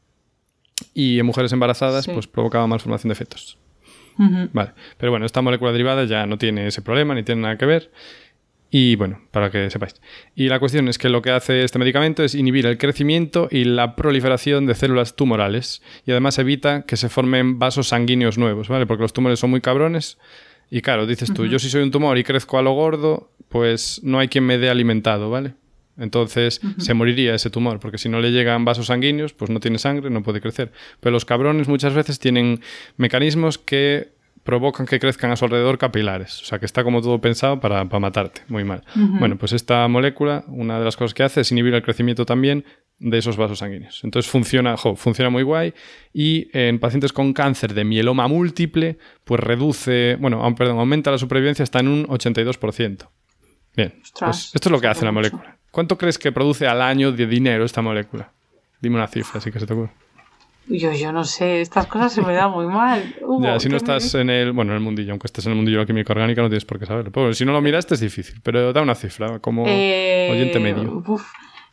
y 0.93 1.19
en 1.19 1.25
mujeres 1.25 1.51
embarazadas 1.51 2.07
pues 2.07 2.27
provocaba 2.27 2.67
malformación 2.67 3.09
de 3.09 3.15
fetos. 3.15 3.57
Vale. 4.53 4.73
Pero 4.97 5.11
bueno, 5.11 5.25
esta 5.25 5.41
molécula 5.41 5.71
derivada 5.71 6.03
ya 6.03 6.25
no 6.27 6.37
tiene 6.37 6.67
ese 6.67 6.81
problema 6.81 7.15
ni 7.15 7.23
tiene 7.23 7.41
nada 7.41 7.57
que 7.57 7.65
ver. 7.65 7.89
Y 8.71 8.95
bueno, 8.95 9.19
para 9.31 9.49
que 9.49 9.69
sepáis. 9.69 9.95
Y 10.35 10.47
la 10.47 10.59
cuestión 10.59 10.87
es 10.89 10.97
que 10.97 11.09
lo 11.09 11.21
que 11.21 11.31
hace 11.31 11.63
este 11.63 11.79
medicamento 11.79 12.23
es 12.23 12.35
inhibir 12.35 12.67
el 12.67 12.77
crecimiento 12.77 13.47
y 13.49 13.63
la 13.63 13.95
proliferación 13.95 14.67
de 14.67 14.75
células 14.75 15.15
tumorales 15.15 15.81
y 16.05 16.11
además 16.11 16.37
evita 16.37 16.83
que 16.83 16.95
se 16.97 17.09
formen 17.09 17.57
vasos 17.57 17.87
sanguíneos 17.87 18.37
nuevos, 18.37 18.67
¿vale? 18.67 18.85
Porque 18.85 19.01
los 19.01 19.13
tumores 19.13 19.39
son 19.39 19.49
muy 19.49 19.61
cabrones 19.61 20.19
y 20.69 20.81
claro, 20.81 21.07
dices 21.07 21.33
tú, 21.33 21.47
yo 21.47 21.57
si 21.57 21.69
soy 21.69 21.81
un 21.81 21.89
tumor 21.89 22.17
y 22.19 22.23
crezco 22.23 22.59
a 22.59 22.61
lo 22.61 22.73
gordo, 22.73 23.31
pues 23.49 24.01
no 24.03 24.19
hay 24.19 24.27
quien 24.27 24.45
me 24.45 24.59
dé 24.59 24.69
alimentado, 24.69 25.31
¿vale? 25.31 25.55
Entonces 25.97 26.61
se 26.77 26.93
moriría 26.93 27.35
ese 27.35 27.49
tumor, 27.49 27.79
porque 27.79 27.97
si 27.97 28.07
no 28.07 28.21
le 28.21 28.31
llegan 28.31 28.63
vasos 28.63 28.87
sanguíneos, 28.87 29.33
pues 29.33 29.51
no 29.51 29.59
tiene 29.59 29.79
sangre, 29.79 30.09
no 30.09 30.23
puede 30.23 30.39
crecer. 30.39 30.71
Pero 31.01 31.11
los 31.11 31.25
cabrones 31.25 31.67
muchas 31.67 31.93
veces 31.93 32.19
tienen 32.19 32.61
mecanismos 32.95 33.57
que 33.57 34.13
provocan 34.43 34.85
que 34.85 34.99
crezcan 34.99 35.31
a 35.31 35.35
su 35.35 35.45
alrededor 35.45 35.77
capilares. 35.77 36.41
O 36.41 36.45
sea, 36.45 36.59
que 36.59 36.65
está 36.65 36.83
como 36.83 37.01
todo 37.01 37.19
pensado 37.19 37.59
para, 37.59 37.83
matarte. 37.85 38.41
Muy 38.47 38.63
mal. 38.63 38.83
Bueno, 38.95 39.37
pues 39.37 39.53
esta 39.53 39.87
molécula, 39.87 40.43
una 40.47 40.79
de 40.79 40.85
las 40.85 40.97
cosas 40.97 41.13
que 41.13 41.23
hace 41.23 41.41
es 41.41 41.51
inhibir 41.51 41.73
el 41.73 41.83
crecimiento 41.83 42.25
también 42.25 42.65
de 42.99 43.17
esos 43.17 43.37
vasos 43.37 43.59
sanguíneos. 43.59 44.01
Entonces 44.03 44.29
funciona, 44.29 44.77
funciona 44.77 45.29
muy 45.29 45.43
guay 45.43 45.73
y 46.13 46.49
en 46.57 46.79
pacientes 46.79 47.13
con 47.13 47.33
cáncer 47.33 47.73
de 47.73 47.83
mieloma 47.83 48.27
múltiple, 48.27 48.97
pues 49.23 49.39
reduce, 49.39 50.17
bueno, 50.19 50.53
perdón, 50.55 50.79
aumenta 50.79 51.11
la 51.11 51.17
supervivencia 51.17 51.63
hasta 51.63 51.79
en 51.79 51.87
un 51.87 52.07
82%. 52.07 53.09
Bien, 53.75 53.93
pues 54.19 54.51
esto 54.53 54.69
es 54.69 54.71
lo 54.71 54.81
que 54.81 54.87
hace 54.87 55.05
la 55.05 55.11
molécula. 55.11 55.57
¿Cuánto 55.71 55.97
crees 55.97 56.17
que 56.17 56.31
produce 56.31 56.67
al 56.67 56.81
año 56.81 57.11
de 57.11 57.27
dinero 57.27 57.63
esta 57.63 57.81
molécula? 57.81 58.33
Dime 58.81 58.95
una 58.95 59.07
cifra, 59.07 59.37
así 59.37 59.51
que 59.51 59.59
se 59.59 59.67
te 59.67 59.73
ocurre. 59.73 59.91
Yo, 60.69 60.93
yo 60.93 61.11
no 61.11 61.23
sé, 61.23 61.61
estas 61.61 61.87
cosas 61.87 62.13
se 62.13 62.21
me 62.21 62.33
dan 62.33 62.51
muy 62.51 62.67
mal. 62.67 63.15
ya, 63.41 63.59
si 63.59 63.69
no 63.69 63.77
estás 63.77 64.13
en 64.13 64.29
el, 64.29 64.51
bueno, 64.51 64.71
en 64.71 64.77
el 64.77 64.83
mundillo, 64.83 65.11
aunque 65.11 65.25
estés 65.25 65.45
en 65.47 65.53
el 65.53 65.55
mundillo 65.55 65.79
de 65.79 65.83
la 65.83 65.87
química 65.87 66.13
orgánica, 66.13 66.41
no 66.41 66.49
tienes 66.49 66.65
por 66.65 66.79
qué 66.79 66.85
saberlo. 66.85 67.11
Pues, 67.11 67.37
si 67.37 67.45
no 67.45 67.51
lo 67.51 67.61
miraste 67.61 67.95
es 67.95 67.99
difícil, 67.99 68.39
pero 68.43 68.71
da 68.71 68.81
una 68.81 68.93
cifra, 68.93 69.39
como 69.39 69.65
eh, 69.67 70.29
oyente 70.31 70.59
medio. 70.59 71.03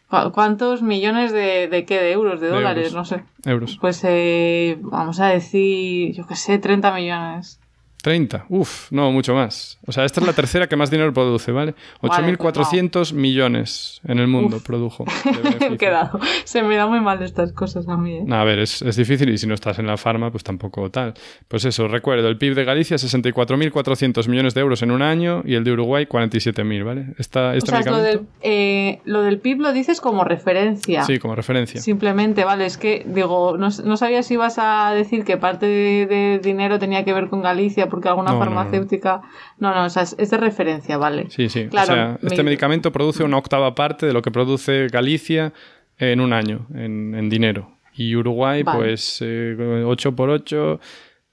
¿Cuántos 0.09 0.83
millones 0.83 1.33
de, 1.33 1.69
de 1.69 1.85
qué? 1.85 2.01
¿De 2.01 2.13
euros? 2.13 2.41
¿De, 2.41 2.49
dólares? 2.49 2.95
No 2.95 3.05
sé. 3.05 3.25
Euros. 3.45 3.77
Pues 3.81 4.01
eh, 4.05 4.79
vamos 4.81 5.21
a 5.21 5.27
decir, 5.27 6.15
yo 6.15 6.27
qué 6.27 6.37
sé, 6.37 6.59
30 6.59 6.95
millones. 6.95 7.61
30. 8.07 8.47
Uf, 8.51 8.93
no, 8.93 9.11
mucho 9.11 9.35
más. 9.35 9.81
O 9.85 9.91
sea, 9.91 10.05
esta 10.05 10.21
es 10.21 10.27
la 10.29 10.33
tercera 10.33 10.69
que 10.69 10.77
más 10.77 10.93
dinero 10.93 11.13
produce, 11.13 11.51
¿vale? 11.51 11.75
8.400 12.03 12.91
pues 12.93 13.13
millones 13.13 14.01
en 14.07 14.21
el 14.21 14.29
mundo 14.29 14.61
produjo. 14.65 15.05
quedado. 15.77 16.21
Se 16.45 16.63
me 16.63 16.77
da 16.77 16.87
muy 16.87 17.01
mal 17.01 17.21
estas 17.25 17.51
cosas 17.51 17.89
a 17.89 17.97
mí. 17.97 18.19
¿eh? 18.19 18.25
a 18.31 18.45
ver, 18.45 18.61
es, 18.61 18.97
difícil 18.97 19.29
y 19.31 19.39
si 19.39 19.49
no 19.49 19.55
estás 19.55 19.81
en 19.81 19.89
la 19.89 19.97
farma, 19.97 20.31
pues 20.31 20.45
tampoco 20.45 20.89
tal. 20.89 21.15
Pues 21.49 21.65
eso, 21.65 21.89
recuerdo, 21.89 22.29
el 22.29 22.39
PIB 22.39 22.55
de 22.55 22.65
Galicia 22.65 22.97
64.400 22.97 24.29
millones 24.29 24.55
de 24.55 24.61
euros 24.61 24.83
en 24.83 24.93
un 24.93 25.03
año 25.03 25.43
y 25.45 25.57
el 25.57 25.65
de 25.65 25.73
Uruguay 25.73 26.07
47.000, 26.07 26.85
¿vale? 26.85 27.07
Esta, 27.19 27.57
este 27.57 27.73
o 27.73 27.83
sea, 27.83 27.91
lo, 27.91 27.99
del, 27.99 28.21
eh, 28.41 29.01
lo 29.05 29.23
del 29.23 29.41
PIB 29.41 29.63
lo 29.63 29.73
dices 29.73 30.01
como 30.01 30.23
referencia. 30.23 31.03
Sí, 31.03 31.19
como 31.19 31.35
referencia. 31.35 31.81
Simplemente, 31.81 32.45
vale, 32.45 32.67
es 32.67 32.79
que 32.79 33.05
digo, 33.05 33.57
no, 33.59 33.67
no 33.85 33.97
sabía 33.97 34.23
si 34.23 34.35
ibas 34.35 34.61
a 34.61 34.93
decir 34.95 35.25
que 35.25 35.39
parte 35.39 35.67
de, 35.67 36.07
de 36.07 36.39
dinero 36.39 36.79
tenía 36.79 37.05
que 37.05 37.13
ver 37.13 37.29
con 37.29 37.43
Galicia 37.43 37.89
porque 37.97 38.11
alguna 38.11 38.37
farmacéutica. 38.37 39.23
No, 39.59 39.75
no, 39.75 39.87
o 39.87 39.89
sea, 39.89 40.03
es, 40.03 40.31
de 40.31 40.37
referencia, 40.37 40.99
¿vale. 40.99 41.31
Sí, 41.31 41.49
sí. 41.49 41.67
Claro, 41.69 41.93
o 41.93 41.97
sea, 41.97 42.19
este 42.25 42.43
medicamento 42.43 42.93
produce 42.93 43.25
una 43.25 43.39
octava 43.39 43.75
parte 43.75 44.05
de 44.05 44.13
lo 44.13 44.21
que 44.21 44.31
produce 44.31 44.89
Galicia 44.89 45.55
en 45.97 46.21
un 46.21 46.35
año, 46.35 46.67
en, 46.75 47.31
dinero. 47.31 47.71
Y 47.95 48.15
Uruguay, 48.15 48.65
pues 48.65 49.23
8 49.23 49.25
eh, 49.25 50.13
por 50.13 50.29
8. 50.29 50.79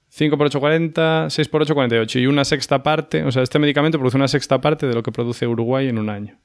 5 0.08 0.38
por 0.38 0.46
8, 0.46 0.60
40, 0.60 1.26
6 1.28 1.48
por 1.48 1.60
8, 1.60 1.74
48. 1.74 2.18
Y 2.20 2.26
una 2.26 2.46
sexta 2.46 2.82
parte, 2.82 3.22
o 3.24 3.30
sea, 3.30 3.42
este 3.42 3.58
medicamento 3.58 3.98
produce 3.98 4.16
una 4.16 4.28
sexta 4.28 4.62
parte 4.62 4.86
de 4.86 4.94
lo 4.94 5.02
que 5.02 5.12
produce 5.12 5.46
Uruguay 5.46 5.88
en 5.88 5.98
un 5.98 6.08
año. 6.08 6.38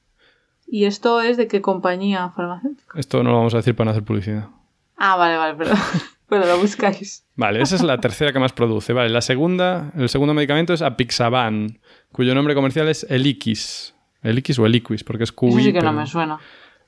¿Y 0.67 0.84
esto 0.84 1.21
es 1.21 1.38
de 1.38 1.47
qué 1.47 1.62
compañía 1.62 2.29
farmacéutica? 2.36 2.99
Esto 2.99 3.23
no 3.23 3.29
lo 3.29 3.38
vamos 3.38 3.53
a 3.53 3.58
decir 3.58 3.73
para 3.73 3.86
no 3.86 3.91
hacer 3.91 4.03
publicidad. 4.03 4.49
Ah, 4.97 5.15
vale, 5.15 5.38
vale, 5.38 5.55
perdón. 5.55 5.77
Bueno, 6.29 6.45
lo 6.45 6.59
buscáis. 6.59 7.25
Vale, 7.35 7.61
esa 7.61 7.75
es 7.75 7.81
la 7.81 7.99
tercera 7.99 8.31
que 8.31 8.39
más 8.39 8.53
produce. 8.53 8.93
Vale, 8.93 9.09
la 9.09 9.21
segunda, 9.21 9.91
el 9.97 10.09
segundo 10.09 10.33
medicamento 10.33 10.73
es 10.73 10.81
Apixaban, 10.81 11.79
cuyo 12.11 12.35
nombre 12.35 12.53
comercial 12.53 12.87
es 12.87 13.05
Eliquis. 13.09 13.95
Eliquis 14.21 14.59
o 14.59 14.65
Eliquis, 14.65 15.03
porque 15.03 15.23
es 15.23 15.31
QI. 15.31 15.49
Eso 15.49 15.59
sí 15.59 15.73
que 15.73 15.81
no 15.81 15.93
me 15.93 16.05
suena. 16.05 16.39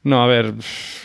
No, 0.04 0.24
a 0.24 0.28
ver, 0.28 0.56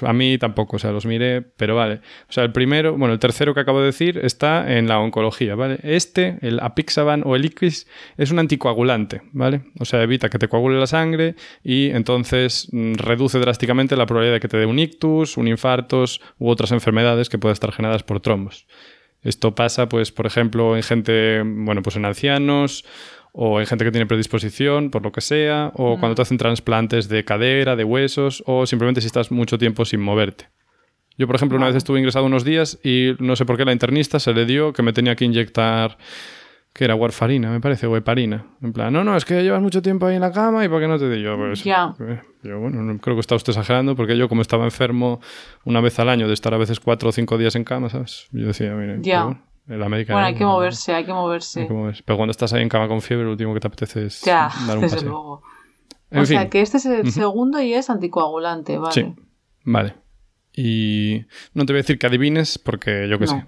a 0.01 0.13
mí 0.15 0.39
tampoco, 0.39 0.77
o 0.77 0.79
sea, 0.79 0.91
los 0.91 1.05
miré, 1.05 1.43
pero 1.43 1.77
vale. 1.77 2.01
O 2.31 2.33
sea, 2.33 2.45
el 2.45 2.53
primero, 2.53 2.97
bueno, 2.97 3.13
el 3.13 3.21
tercero 3.21 3.53
que 3.53 3.61
acabo 3.61 3.81
de 3.81 3.87
decir 3.87 4.19
está 4.23 4.79
en 4.79 4.89
la 4.89 4.99
oncología, 4.99 5.55
¿vale? 5.55 5.79
Este, 5.83 6.39
el 6.41 6.61
apixaban 6.61 7.23
o 7.27 7.37
el 7.37 7.45
Iquis, 7.45 7.87
es 8.17 8.31
un 8.31 8.39
anticoagulante, 8.39 9.21
¿vale? 9.33 9.65
O 9.79 9.85
sea, 9.85 10.03
evita 10.03 10.31
que 10.31 10.39
te 10.39 10.49
coagule 10.49 10.81
la 10.81 10.87
sangre 10.87 11.35
y 11.63 11.91
entonces 11.91 12.69
mm, 12.73 12.95
reduce 12.95 13.39
drásticamente 13.39 13.97
la 13.97 14.07
probabilidad 14.07 14.37
de 14.37 14.41
que 14.41 14.49
te 14.49 14.57
dé 14.57 14.65
un 14.65 14.79
ictus, 14.79 15.37
un 15.37 15.49
infartos 15.49 16.23
u 16.39 16.49
otras 16.49 16.73
enfermedades 16.73 17.29
que 17.29 17.39
puedan 17.39 17.53
estar 17.53 17.73
generadas 17.73 18.03
por 18.03 18.21
trombos. 18.21 18.67
Esto 19.23 19.55
pasa, 19.55 19.89
pues, 19.89 20.11
por 20.11 20.25
ejemplo, 20.25 20.77
en 20.77 20.83
gente, 20.83 21.43
bueno, 21.45 21.83
pues 21.83 21.97
en 21.97 22.05
ancianos 22.07 22.85
o 23.39 23.61
en 23.61 23.67
gente 23.67 23.85
que 23.85 23.91
tiene 23.91 24.07
predisposición, 24.07 24.91
por 24.91 25.03
lo 25.03 25.13
que 25.13 25.21
sea, 25.21 25.71
o 25.75 25.99
cuando 26.01 26.15
te 26.15 26.23
hacen 26.23 26.39
trasplantes 26.39 27.09
de 27.11 27.23
cadera, 27.25 27.77
de 27.77 27.85
huesos, 27.85 28.43
o 28.47 28.65
simplemente 28.65 29.03
si 29.03 29.07
estás 29.09 29.31
mucho 29.31 29.59
tiempo 29.59 29.85
sin 29.85 30.01
moverte. 30.01 30.49
Yo, 31.19 31.27
por 31.27 31.37
ejemplo, 31.37 31.57
una 31.59 31.67
vez 31.67 31.77
estuve 31.77 31.99
ingresado 31.99 32.25
unos 32.25 32.45
días 32.45 32.79
y 32.83 33.13
no 33.19 33.37
sé 33.37 33.45
por 33.45 33.57
qué 33.59 33.65
la 33.67 33.73
internista 33.73 34.19
se 34.21 34.33
le 34.33 34.45
dio 34.47 34.73
que 34.73 34.83
me 34.83 34.93
tenía 34.95 35.17
que 35.17 35.25
inyectar 35.27 35.99
que 36.73 36.85
era 36.85 36.95
warfarina, 36.95 37.51
me 37.51 37.59
parece, 37.61 37.87
o 37.87 37.97
heparina. 37.97 38.45
En 38.61 38.75
plan, 38.75 38.93
no, 38.93 39.03
no, 39.03 39.17
es 39.17 39.25
que 39.25 39.43
llevas 39.43 39.63
mucho 39.63 39.81
tiempo 39.81 40.05
ahí 40.05 40.15
en 40.17 40.21
la 40.21 40.31
cama 40.31 40.63
y 40.63 40.69
¿por 40.69 40.79
qué 40.81 40.87
no 40.89 40.99
te 40.99 41.09
digo? 41.09 41.35
Pues, 41.39 41.65
Ya. 41.65 41.95
eh, 42.01 42.21
Yo, 42.43 42.59
bueno, 42.61 42.83
no- 42.83 42.99
creo 43.01 43.17
que 43.17 43.21
está 43.21 43.35
usted 43.35 43.53
exagerando 43.53 43.97
porque 43.97 44.17
yo, 44.19 44.29
como 44.29 44.43
estaba 44.43 44.65
enfermo 44.65 45.21
una 45.65 45.81
vez 45.81 45.99
al 45.99 46.11
año 46.11 46.29
de 46.29 46.35
estar 46.35 46.53
a 46.53 46.59
veces 46.59 46.79
cuatro 46.81 47.09
o 47.09 47.13
cinco 47.13 47.39
días 47.39 47.57
en 47.57 47.65
cama, 47.65 47.89
¿sabes? 47.89 48.29
Yo 48.31 48.47
decía, 48.47 48.75
mire, 48.75 48.99
bueno, 49.23 49.31
en 49.31 49.46
la 49.67 49.89
médica. 49.89 50.13
Bueno, 50.13 50.23
no, 50.23 50.27
hay 50.29 50.35
que 50.35 50.45
moverse, 50.45 50.95
hay 50.95 51.05
que 51.05 51.13
moverse. 51.13 51.61
hay 51.63 51.67
que 51.69 51.73
moverse. 51.73 52.03
Pero 52.05 52.17
cuando 52.17 52.31
estás 52.31 52.53
ahí 52.53 52.63
en 52.63 52.69
cama 52.69 52.89
con 52.89 53.01
fiebre, 53.03 53.25
lo 53.25 53.33
último 53.33 53.53
que 53.55 53.61
te 53.61 53.67
apetece 53.67 54.07
es 54.07 54.21
Ya, 54.23 54.51
dar 54.67 54.77
un 54.77 54.83
desde 54.83 54.97
paseo. 54.97 55.11
luego. 55.11 55.43
En 56.11 56.19
o 56.21 56.27
fin, 56.27 56.39
sea 56.39 56.49
que 56.51 56.61
este 56.61 56.77
es 56.77 56.87
el 56.87 57.11
segundo 57.13 57.61
y 57.61 57.75
es 57.75 57.91
anticoagulante, 57.91 58.79
vale. 58.79 58.93
Sí, 58.95 59.15
vale. 59.65 59.95
Y 60.53 61.27
no 61.53 61.67
te 61.67 61.73
voy 61.73 61.79
a 61.79 61.83
decir 61.83 61.99
que 61.99 62.07
adivines 62.07 62.59
porque 62.59 63.09
yo 63.09 63.19
qué 63.19 63.27
No. 63.27 63.33
sé. 63.33 63.47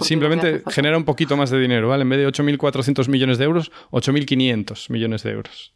Simplemente 0.00 0.62
genera 0.70 0.96
un 0.96 1.04
poquito 1.04 1.36
más 1.36 1.50
de 1.50 1.60
dinero, 1.60 1.88
¿vale? 1.88 2.02
En 2.02 2.08
vez 2.08 2.18
de 2.18 2.26
8.400 2.26 3.08
millones 3.08 3.38
de 3.38 3.44
euros, 3.44 3.70
8.500 3.92 4.90
millones 4.90 5.22
de 5.22 5.30
euros. 5.30 5.74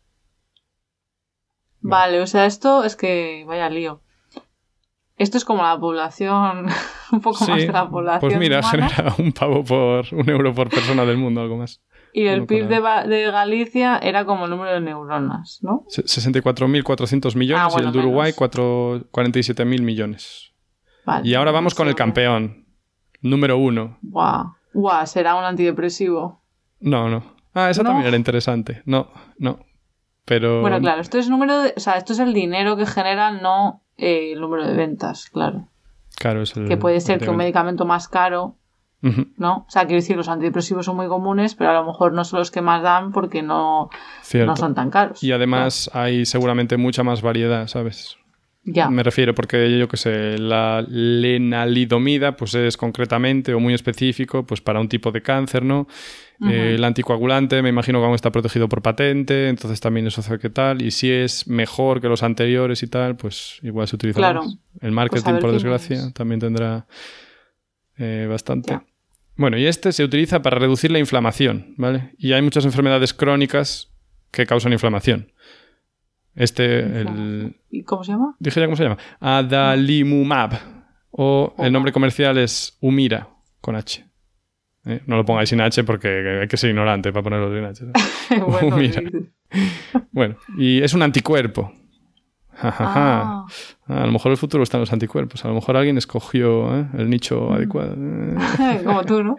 Vale, 1.81 2.21
o 2.21 2.27
sea, 2.27 2.47
esto 2.47 2.83
es 2.85 2.97
que 2.97 3.45
vaya 3.47 3.71
lío. 3.71 4.03
Esto 5.21 5.37
es 5.37 5.45
como 5.45 5.63
la 5.63 5.79
población, 5.79 6.67
un 7.13 7.21
poco 7.21 7.45
más 7.47 7.59
de 7.59 7.69
la 7.71 7.89
población. 7.91 8.21
pues 8.21 8.39
mira, 8.39 8.61
humana. 8.61 8.89
genera 8.89 9.15
un 9.19 9.33
pavo 9.33 9.63
por 9.65 10.07
un 10.13 10.29
euro 10.31 10.55
por 10.55 10.71
persona 10.71 11.05
del 11.05 11.19
mundo, 11.19 11.43
algo 11.43 11.59
más. 11.59 11.83
Y 12.13 12.27
el 12.27 12.47
PIB 12.47 12.67
de, 12.69 13.31
Galicia 13.31 13.99
era 13.99 14.25
como 14.25 14.47
el 14.47 14.51
número 14.51 14.73
de 14.73 14.81
neuronas, 14.81 15.61
¿no? 15.63 15.85
Se- 15.89 16.05
64.400 16.05 17.37
millones 17.37 17.63
Ah, 17.65 17.69
bueno, 17.71 17.87
y 17.87 17.87
el 17.89 17.93
de 17.93 17.99
Uruguay 18.01 18.27
menos. 18.29 18.37
cuatro- 18.37 19.05
47.000 19.13 19.83
millones. 19.83 20.53
Vale. 21.05 21.29
Y 21.29 21.35
ahora 21.35 21.51
vamos 21.53 21.75
con 21.75 21.87
el 21.89 21.95
campeón, 21.95 22.67
número 23.21 23.59
uno. 23.59 23.99
Guau. 24.03 24.55
Guau, 24.73 25.07
será 25.07 25.35
un 25.35 25.45
antidepresivo. 25.45 26.43
No, 26.81 27.09
no. 27.09 27.23
Ah, 27.55 27.69
esa 27.71 27.83
¿No? 27.83 27.91
también 27.91 28.09
era 28.09 28.17
interesante. 28.17 28.83
No, 28.87 29.11
no. 29.39 29.59
Pero... 30.25 30.61
Bueno, 30.63 30.79
claro, 30.81 31.01
esto 31.01 31.19
es 31.19 31.29
número 31.29 31.61
de, 31.63 31.75
o 31.77 31.81
sea, 31.81 31.95
esto 31.95 32.13
es 32.13 32.19
el 32.21 32.33
dinero 32.33 32.77
que 32.77 32.87
genera, 32.87 33.33
no 33.33 33.83
eh, 34.01 34.33
el 34.33 34.41
número 34.41 34.67
de 34.67 34.75
ventas, 34.75 35.29
claro. 35.31 35.69
Claro, 36.17 36.43
es 36.43 36.57
el- 36.57 36.67
Que 36.69 36.77
puede 36.77 37.01
ser 37.01 37.19
que 37.19 37.25
un 37.31 37.37
medicamento 37.39 37.85
más 37.87 38.09
caro, 38.09 38.57
¿no? 39.39 39.65
O 39.67 39.71
sea, 39.71 39.87
quiero 39.87 40.01
decir, 40.03 40.17
los 40.17 40.29
antidepresivos 40.29 40.85
son 40.85 40.97
muy 40.97 41.09
comunes, 41.09 41.55
pero 41.55 41.71
a 41.71 41.73
lo 41.75 41.85
mejor 41.87 42.13
no 42.13 42.25
son 42.25 42.39
los 42.41 42.51
que 42.51 42.61
más 42.61 42.83
dan 42.83 43.13
porque 43.13 43.43
no, 43.43 43.89
no 44.47 44.57
son 44.57 44.75
tan 44.75 44.91
caros. 44.91 45.23
Y 45.23 45.33
además 45.33 45.91
hay 45.95 46.27
seguramente 46.27 46.77
mucha 46.77 47.03
más 47.03 47.23
variedad, 47.23 47.67
¿sabes? 47.67 48.17
Ya. 48.63 48.91
Me 48.91 49.03
refiero 49.03 49.35
porque 49.35 49.79
yo 49.79 49.89
que 49.89 49.97
sé, 49.97 50.37
la 50.39 50.85
lenalidomida 50.87 52.37
pues 52.37 52.55
es 52.55 52.77
concretamente 52.77 53.55
o 53.55 53.61
muy 53.61 53.73
específico 53.75 54.45
pues 54.47 54.61
para 54.61 54.81
un 54.81 54.89
tipo 54.89 55.11
de 55.13 55.23
cáncer, 55.23 55.65
¿no? 55.65 55.87
Eh, 56.49 56.75
el 56.77 56.85
anticoagulante 56.85 57.61
me 57.63 57.69
imagino 57.69 58.01
que 58.01 58.07
aún 58.07 58.15
está 58.15 58.31
protegido 58.33 58.69
por 58.69 58.81
patente, 58.83 59.49
entonces 59.49 59.79
también 59.81 60.07
eso 60.07 60.21
hace 60.23 60.39
que 60.39 60.49
tal. 60.51 60.81
Y 60.83 60.91
si 60.91 61.11
es 61.11 61.47
mejor 61.49 62.01
que 62.01 62.09
los 62.09 62.23
anteriores 62.23 62.83
y 62.83 62.87
tal, 62.87 63.17
pues 63.17 63.59
igual 63.63 63.89
se 63.89 63.97
utiliza 63.97 64.19
Claro. 64.19 64.43
más. 64.45 64.57
El 64.81 64.93
marketing, 64.93 65.23
Pues 65.23 65.35
ver 65.35 65.43
por 65.43 65.53
desgracia, 65.53 65.97
es. 65.97 66.15
también 66.15 66.41
tendrá 66.41 66.87
eh, 67.99 68.27
bastante. 68.29 68.73
Ya. 68.73 68.85
Bueno, 69.37 69.57
y 69.59 69.67
este 69.67 69.93
se 69.93 70.05
utiliza 70.05 70.43
para 70.43 70.59
reducir 70.59 70.91
la 70.91 70.99
inflamación, 70.99 71.75
¿vale? 71.77 72.13
Y 72.19 72.33
hay 72.33 72.43
muchas 72.43 72.65
enfermedades 72.65 73.15
crónicas 73.15 73.91
que 74.31 74.47
causan 74.47 74.73
inflamación. 74.73 75.33
Este, 76.35 76.81
el, 76.81 77.57
¿Y 77.71 77.83
cómo 77.83 78.05
se 78.05 78.13
llama? 78.13 78.37
Dije 78.39 78.61
ya 78.61 78.67
cómo 78.67 78.77
se 78.77 78.85
llama. 78.85 78.99
Adalimumab. 79.21 80.59
O 81.11 81.55
el 81.59 81.73
nombre 81.73 81.93
comercial 81.93 82.39
es 82.39 82.79
Humira, 82.81 83.29
con 83.61 83.75
H. 83.75 84.07
¿Eh? 84.87 85.03
No 85.07 85.17
lo 85.17 85.25
pongáis 85.25 85.49
sin 85.49 85.61
H 85.61 85.85
porque 85.85 86.41
hay 86.43 86.49
que 86.49 86.57
ser 86.57 86.71
ignorante 86.71 87.13
para 87.13 87.23
ponerlo 87.23 87.55
sin 87.55 87.65
H. 87.65 87.85
¿sabes? 88.29 88.47
bueno, 88.63 88.77
Mira. 88.77 89.03
sí. 89.03 90.07
bueno, 90.13 90.37
y 90.57 90.83
es 90.83 90.95
un 90.95 91.03
anticuerpo. 91.03 91.73
Ja, 92.61 92.71
ja, 92.73 92.87
ja. 92.87 92.93
Ah, 92.95 93.47
Ah, 93.89 94.03
a 94.03 94.07
lo 94.07 94.13
mejor 94.13 94.31
el 94.31 94.37
futuro 94.39 94.63
está 94.63 94.77
en 94.77 94.83
los 94.83 94.93
anticuerpos. 94.93 95.45
A 95.45 95.49
lo 95.49 95.55
mejor 95.55 95.77
alguien 95.77 95.99
escogió 95.99 96.79
¿eh? 96.79 96.87
el 96.97 97.11
nicho 97.11 97.49
Mm. 97.49 97.53
adecuado. 97.55 97.97
Como 98.85 99.05
tú, 99.05 99.25
¿no? 99.25 99.37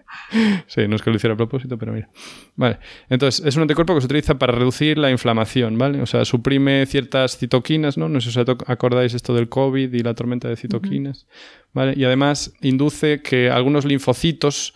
Sí, 0.67 0.87
no 0.87 0.95
es 0.97 1.01
que 1.01 1.09
lo 1.09 1.15
hiciera 1.15 1.35
a 1.35 1.37
propósito, 1.37 1.77
pero 1.77 1.93
mira. 1.93 2.09
Vale. 2.55 2.79
Entonces, 3.09 3.45
es 3.45 3.55
un 3.55 3.61
anticuerpo 3.61 3.93
que 3.95 4.01
se 4.01 4.05
utiliza 4.07 4.35
para 4.37 4.51
reducir 4.53 4.97
la 4.97 5.09
inflamación, 5.11 5.77
¿vale? 5.77 6.01
O 6.01 6.05
sea, 6.05 6.25
suprime 6.25 6.85
ciertas 6.85 7.37
citoquinas, 7.37 7.97
¿no? 7.97 8.09
No 8.09 8.19
sé 8.19 8.31
si 8.31 8.39
os 8.39 8.47
acordáis 8.67 9.13
esto 9.13 9.33
del 9.33 9.47
COVID 9.47 9.93
y 9.93 9.99
la 9.99 10.13
tormenta 10.15 10.49
de 10.49 10.57
citoquinas, 10.57 11.27
¿vale? 11.73 11.93
Y 11.95 12.03
además 12.03 12.53
induce 12.61 13.21
que 13.21 13.49
algunos 13.49 13.85
linfocitos, 13.85 14.73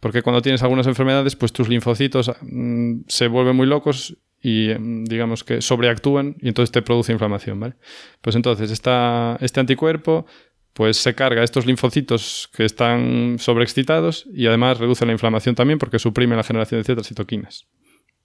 porque 0.00 0.20
cuando 0.22 0.42
tienes 0.42 0.62
algunas 0.62 0.86
enfermedades, 0.86 1.36
pues 1.36 1.52
tus 1.52 1.68
linfocitos 1.68 2.30
mm, 2.42 3.02
se 3.08 3.28
vuelven 3.28 3.56
muy 3.56 3.66
locos 3.66 4.18
y 4.42 4.68
mm, 4.76 5.04
digamos 5.04 5.44
que 5.44 5.62
sobreactúan 5.62 6.36
y 6.40 6.48
entonces 6.48 6.72
te 6.72 6.82
produce 6.82 7.12
inflamación, 7.12 7.60
¿vale? 7.60 7.74
Pues 8.20 8.36
entonces 8.36 8.70
esta, 8.70 9.38
este 9.40 9.60
anticuerpo 9.60 10.26
pues 10.72 10.96
se 10.96 11.14
carga 11.14 11.42
a 11.42 11.44
estos 11.44 11.66
linfocitos 11.66 12.48
que 12.54 12.64
están 12.64 13.36
sobreexcitados 13.38 14.26
y 14.32 14.46
además 14.46 14.78
reduce 14.78 15.06
la 15.06 15.12
inflamación 15.12 15.54
también 15.54 15.78
porque 15.78 15.98
suprime 15.98 16.34
la 16.34 16.42
generación 16.42 16.80
de 16.80 16.84
ciertas 16.84 17.08
citoquinas. 17.08 17.66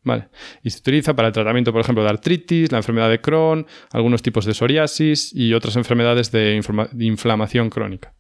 Vale. 0.03 0.30
Y 0.63 0.69
se 0.69 0.80
utiliza 0.80 1.15
para 1.15 1.27
el 1.27 1.34
tratamiento, 1.34 1.73
por 1.73 1.82
ejemplo, 1.82 2.01
de 2.01 2.10
artritis, 2.10 2.71
la 2.71 2.77
enfermedad 2.77 3.10
de 3.10 3.19
Crohn, 3.19 3.67
algunos 3.91 4.21
tipos 4.21 4.45
de 4.45 4.53
psoriasis 4.53 5.36
y 5.36 5.53
otras 5.53 5.75
enfermedades 5.75 6.32
de, 6.32 6.62
inflamación 6.99 7.69
crónica. 7.69 8.13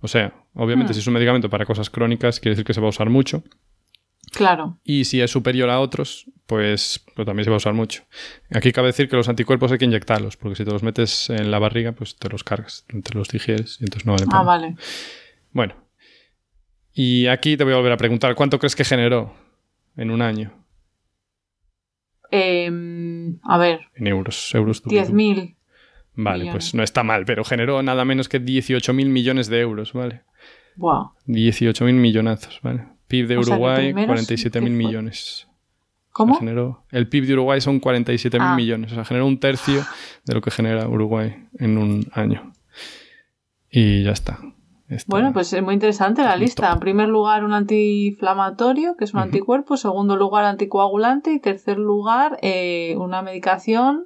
O 0.00 0.06
sea, 0.06 0.32
obviamente 0.54 0.92
Hmm. 0.92 0.94
si 0.94 1.00
es 1.00 1.06
un 1.08 1.14
medicamento 1.14 1.50
para 1.50 1.66
cosas 1.66 1.90
crónicas, 1.90 2.38
quiere 2.38 2.52
decir 2.52 2.64
que 2.64 2.74
se 2.74 2.80
va 2.80 2.86
a 2.86 2.90
usar 2.90 3.10
mucho. 3.10 3.42
Claro. 4.32 4.78
Y 4.84 5.04
si 5.04 5.20
es 5.20 5.30
superior 5.30 5.70
a 5.70 5.80
otros, 5.80 6.26
pues, 6.46 7.04
pues 7.14 7.26
también 7.26 7.44
se 7.44 7.50
va 7.50 7.56
a 7.56 7.58
usar 7.58 7.74
mucho. 7.74 8.04
Aquí 8.50 8.72
cabe 8.72 8.88
decir 8.88 9.08
que 9.08 9.16
los 9.16 9.28
anticuerpos 9.28 9.70
hay 9.72 9.78
que 9.78 9.84
inyectarlos, 9.84 10.36
porque 10.36 10.56
si 10.56 10.64
te 10.64 10.70
los 10.70 10.82
metes 10.82 11.30
en 11.30 11.50
la 11.50 11.58
barriga, 11.58 11.92
pues 11.92 12.16
te 12.16 12.28
los 12.28 12.44
cargas, 12.44 12.84
te 12.88 13.14
los 13.14 13.28
digieres 13.28 13.78
y 13.80 13.84
entonces 13.84 14.06
no 14.06 14.12
vale 14.12 14.26
Ah, 14.32 14.42
vale. 14.42 14.76
Bueno. 15.52 15.74
Y 16.92 17.26
aquí 17.26 17.56
te 17.56 17.64
voy 17.64 17.72
a 17.74 17.76
volver 17.76 17.92
a 17.92 17.96
preguntar, 17.96 18.34
¿cuánto 18.34 18.58
crees 18.58 18.74
que 18.74 18.84
generó 18.84 19.34
en 19.96 20.10
un 20.10 20.20
año? 20.22 20.52
Em, 22.30 23.38
a 23.44 23.56
ver, 23.58 23.80
En 23.94 24.06
euros, 24.06 24.54
euros. 24.54 24.82
tú, 24.82 24.90
tú. 24.90 24.96
10.000. 24.96 25.56
Vale, 26.20 26.38
millones. 26.40 26.52
pues 26.52 26.74
no 26.74 26.82
está 26.82 27.02
mal, 27.04 27.24
pero 27.24 27.44
generó 27.44 27.82
nada 27.82 28.04
menos 28.04 28.28
que 28.28 28.40
18.000 28.42 29.06
millones 29.08 29.48
de 29.48 29.60
euros, 29.60 29.92
¿vale? 29.92 30.22
Wow. 30.76 31.12
18.000 31.26 31.92
millonazos, 31.94 32.60
¿vale? 32.62 32.86
PIB 33.08 33.26
de 33.26 33.36
O 33.36 33.40
Uruguay, 33.40 33.92
primero 33.92 34.12
47.000 34.14 34.36
sí 34.36 34.50
que 34.50 34.60
fue- 34.60 34.70
millones. 34.70 35.48
¿Cómo? 36.12 36.36
Generó, 36.38 36.82
el 36.90 37.08
PIB 37.08 37.26
de 37.26 37.32
Uruguay 37.34 37.60
son 37.60 37.80
47.000 37.80 38.40
Ah. 38.52 38.56
millones. 38.56 38.90
O 38.92 38.94
sea, 38.96 39.04
generó 39.04 39.26
un 39.26 39.38
tercio 39.38 39.84
de 40.24 40.34
lo 40.34 40.40
que 40.40 40.50
genera 40.50 40.88
Uruguay 40.88 41.46
en 41.58 41.78
un 41.78 42.08
año. 42.12 42.52
Y 43.70 44.02
ya 44.02 44.12
está. 44.12 44.38
Está- 44.88 45.06
Bueno, 45.10 45.32
pues 45.34 45.52
es 45.52 45.62
muy 45.62 45.74
interesante 45.74 46.22
la 46.22 46.34
lista. 46.36 46.64
top. 46.68 46.74
En 46.74 46.80
primer 46.80 47.08
lugar, 47.08 47.44
un 47.44 47.52
antiinflamatorio, 47.52 48.96
que 48.96 49.04
es 49.04 49.12
un 49.12 49.20
Ujú. 49.20 49.26
anticuerpo. 49.26 49.76
Segundo 49.76 50.16
lugar, 50.16 50.44
anticoagulante. 50.46 51.32
Y 51.32 51.40
tercer 51.40 51.78
lugar, 51.78 52.38
eh, 52.42 52.94
una 52.98 53.20
medicación 53.22 54.04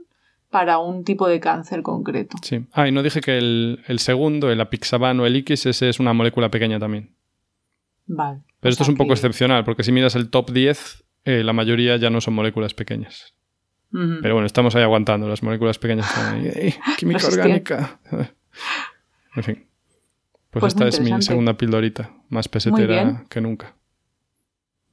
para 0.51 0.79
un 0.81 1.05
tipo 1.05 1.29
de 1.29 1.41
cáncer 1.41 1.83
concreto. 1.83 2.37
Sí. 2.43 2.67
Ah, 2.73 2.89
y 2.89 2.93
no 2.93 3.03
dije 3.03 3.21
que 3.21 3.39
el, 3.39 3.81
el 3.87 4.01
segundo, 4.01 4.51
el 4.51 4.61
apixaban 4.61 5.19
o 5.21 5.25
el 5.27 5.37
X, 5.37 5.67
ese 5.67 5.89
es 5.89 5.99
una 6.01 6.13
molécula 6.13 6.51
pequeña 6.51 6.79
también. 6.79 7.11
Vale. 8.07 8.41
Pero 8.61 8.71
O 8.71 8.73
esto 8.73 8.83
es 8.83 8.89
un 8.89 8.97
poco 8.97 9.09
que- 9.09 9.15
excepcional, 9.15 9.65
porque 9.65 9.83
si 9.85 9.93
miras 9.93 10.15
el 10.17 10.31
top 10.31 10.51
10, 10.51 11.05
eh, 11.25 11.43
la 11.45 11.53
mayoría 11.53 11.97
ya 11.97 12.11
no 12.11 12.21
son 12.21 12.35
moléculas 12.35 12.75
pequeñas. 12.75 13.35
Pero 13.91 14.35
bueno, 14.35 14.47
estamos 14.47 14.75
ahí 14.75 14.83
aguantando, 14.83 15.29
las 15.29 15.43
moléculas 15.43 15.79
pequeñas 15.79 16.09
están 16.09 16.37
ahí. 16.37 16.47
¡Ey, 16.55 16.75
química 16.97 17.19
Resistiendo. 17.19 17.43
orgánica! 17.43 18.01
en 19.37 19.43
fin. 19.43 19.67
Pues, 20.51 20.61
Pues 20.61 20.73
esta 20.75 20.89
es 20.89 21.01
mi 21.01 21.21
segunda 21.23 21.55
pildorita, 21.59 22.11
más 22.31 22.49
pesetera 22.49 23.25
que 23.29 23.41
nunca. 23.43 23.75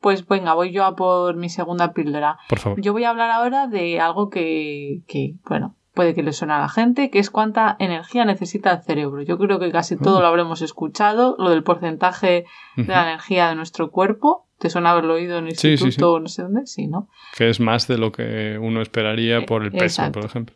Pues 0.01 0.25
venga, 0.27 0.53
voy 0.53 0.71
yo 0.71 0.83
a 0.85 0.95
por 0.95 1.35
mi 1.35 1.49
segunda 1.49 1.93
píldora. 1.93 2.37
Por 2.49 2.59
favor. 2.59 2.81
Yo 2.81 2.91
voy 2.93 3.03
a 3.05 3.09
hablar 3.09 3.31
ahora 3.31 3.67
de 3.67 3.99
algo 4.01 4.29
que, 4.29 5.01
que, 5.07 5.35
bueno, 5.47 5.75
puede 5.99 6.15
que 6.15 6.23
le 6.23 6.31
suene 6.31 6.53
a 6.53 6.59
la 6.59 6.69
gente, 6.69 7.09
que 7.09 7.19
es 7.19 7.29
cuánta 7.29 7.75
energía 7.77 8.23
necesita 8.23 8.71
el 8.71 8.81
cerebro. 8.83 9.21
Yo 9.21 9.37
creo 9.37 9.59
que 9.59 9.69
casi 9.69 9.97
todo 9.97 10.19
Oh. 10.19 10.21
lo 10.21 10.27
habremos 10.27 10.61
escuchado, 10.61 11.35
lo 11.37 11.49
del 11.49 11.61
porcentaje 11.61 12.45
de 12.77 12.87
la 12.87 13.03
energía 13.09 13.49
de 13.49 13.55
nuestro 13.55 13.91
cuerpo. 13.91 14.45
¿Te 14.59 14.69
suena 14.69 14.91
haberlo 14.91 15.15
oído 15.15 15.37
en 15.39 15.47
el 15.47 15.57
Sí, 15.57 15.75
sí, 15.77 15.83
instituto 15.83 16.13
o 16.13 16.19
no 16.21 16.29
sé 16.29 16.43
dónde? 16.43 16.65
Sí, 16.67 16.87
¿no? 16.87 17.09
Que 17.37 17.49
es 17.49 17.59
más 17.59 17.89
de 17.89 17.97
lo 17.97 18.13
que 18.13 18.57
uno 18.61 18.81
esperaría 18.81 19.45
por 19.45 19.63
el 19.65 19.71
peso, 19.73 19.83
Exacto. 20.03 20.21
por 20.21 20.29
ejemplo. 20.29 20.55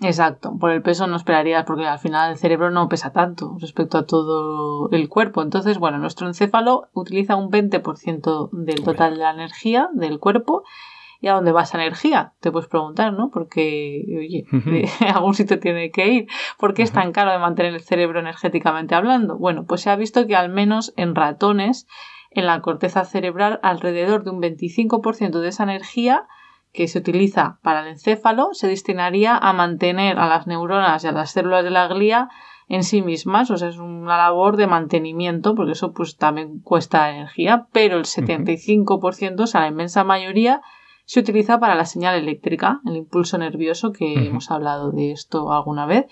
Exacto, 0.00 0.56
por 0.58 0.70
el 0.70 0.80
peso 0.80 1.06
no 1.06 1.16
esperarías, 1.16 1.64
porque 1.66 1.86
al 1.86 1.98
final 1.98 2.32
el 2.32 2.38
cerebro 2.38 2.70
no 2.70 2.88
pesa 2.88 3.12
tanto 3.12 3.56
respecto 3.60 3.98
a 3.98 4.06
todo 4.06 4.88
el 4.92 5.08
cuerpo. 5.10 5.42
Entonces, 5.42 5.78
bueno, 5.78 5.98
nuestro 5.98 6.26
encéfalo 6.26 6.88
utiliza 6.94 7.36
un 7.36 7.50
20% 7.50 8.48
del 8.52 8.82
total 8.82 9.12
de 9.12 9.18
la 9.20 9.30
energía 9.32 9.90
del 9.92 10.18
cuerpo. 10.18 10.64
¿Y 11.24 11.28
a 11.28 11.32
dónde 11.32 11.52
va 11.52 11.62
esa 11.62 11.78
energía? 11.78 12.34
Te 12.40 12.52
puedes 12.52 12.68
preguntar, 12.68 13.14
¿no? 13.14 13.30
Porque, 13.30 14.04
oye, 14.14 14.44
algún 15.14 15.32
sitio 15.32 15.58
tiene 15.58 15.90
que 15.90 16.06
ir. 16.06 16.26
¿Por 16.58 16.74
qué 16.74 16.82
es 16.82 16.92
tan 16.92 17.12
caro 17.12 17.32
de 17.32 17.38
mantener 17.38 17.72
el 17.72 17.80
cerebro 17.80 18.20
energéticamente 18.20 18.94
hablando? 18.94 19.38
Bueno, 19.38 19.64
pues 19.64 19.80
se 19.80 19.88
ha 19.88 19.96
visto 19.96 20.26
que 20.26 20.36
al 20.36 20.50
menos 20.50 20.92
en 20.98 21.14
ratones 21.14 21.86
en 22.28 22.44
la 22.44 22.60
corteza 22.60 23.06
cerebral 23.06 23.58
alrededor 23.62 24.22
de 24.22 24.32
un 24.32 24.42
25% 24.42 25.40
de 25.40 25.48
esa 25.48 25.62
energía 25.62 26.26
que 26.74 26.88
se 26.88 26.98
utiliza 26.98 27.58
para 27.62 27.80
el 27.80 27.88
encéfalo 27.88 28.50
se 28.52 28.68
destinaría 28.68 29.34
a 29.34 29.54
mantener 29.54 30.18
a 30.18 30.28
las 30.28 30.46
neuronas 30.46 31.04
y 31.04 31.06
a 31.06 31.12
las 31.12 31.30
células 31.30 31.64
de 31.64 31.70
la 31.70 31.88
glía 31.88 32.28
en 32.68 32.82
sí 32.82 33.00
mismas, 33.00 33.50
o 33.50 33.56
sea, 33.56 33.68
es 33.68 33.78
una 33.78 34.18
labor 34.18 34.58
de 34.58 34.66
mantenimiento, 34.66 35.54
porque 35.54 35.72
eso 35.72 35.92
pues 35.92 36.16
también 36.16 36.60
cuesta 36.60 37.10
energía, 37.10 37.66
pero 37.72 37.96
el 37.96 38.04
75%, 38.04 39.40
o 39.40 39.46
sea, 39.46 39.62
la 39.62 39.68
inmensa 39.68 40.04
mayoría, 40.04 40.60
se 41.04 41.20
utiliza 41.20 41.58
para 41.60 41.74
la 41.74 41.84
señal 41.84 42.16
eléctrica, 42.16 42.80
el 42.86 42.96
impulso 42.96 43.36
nervioso, 43.38 43.92
que 43.92 44.14
hemos 44.26 44.50
hablado 44.50 44.90
de 44.90 45.12
esto 45.12 45.52
alguna 45.52 45.86
vez. 45.86 46.06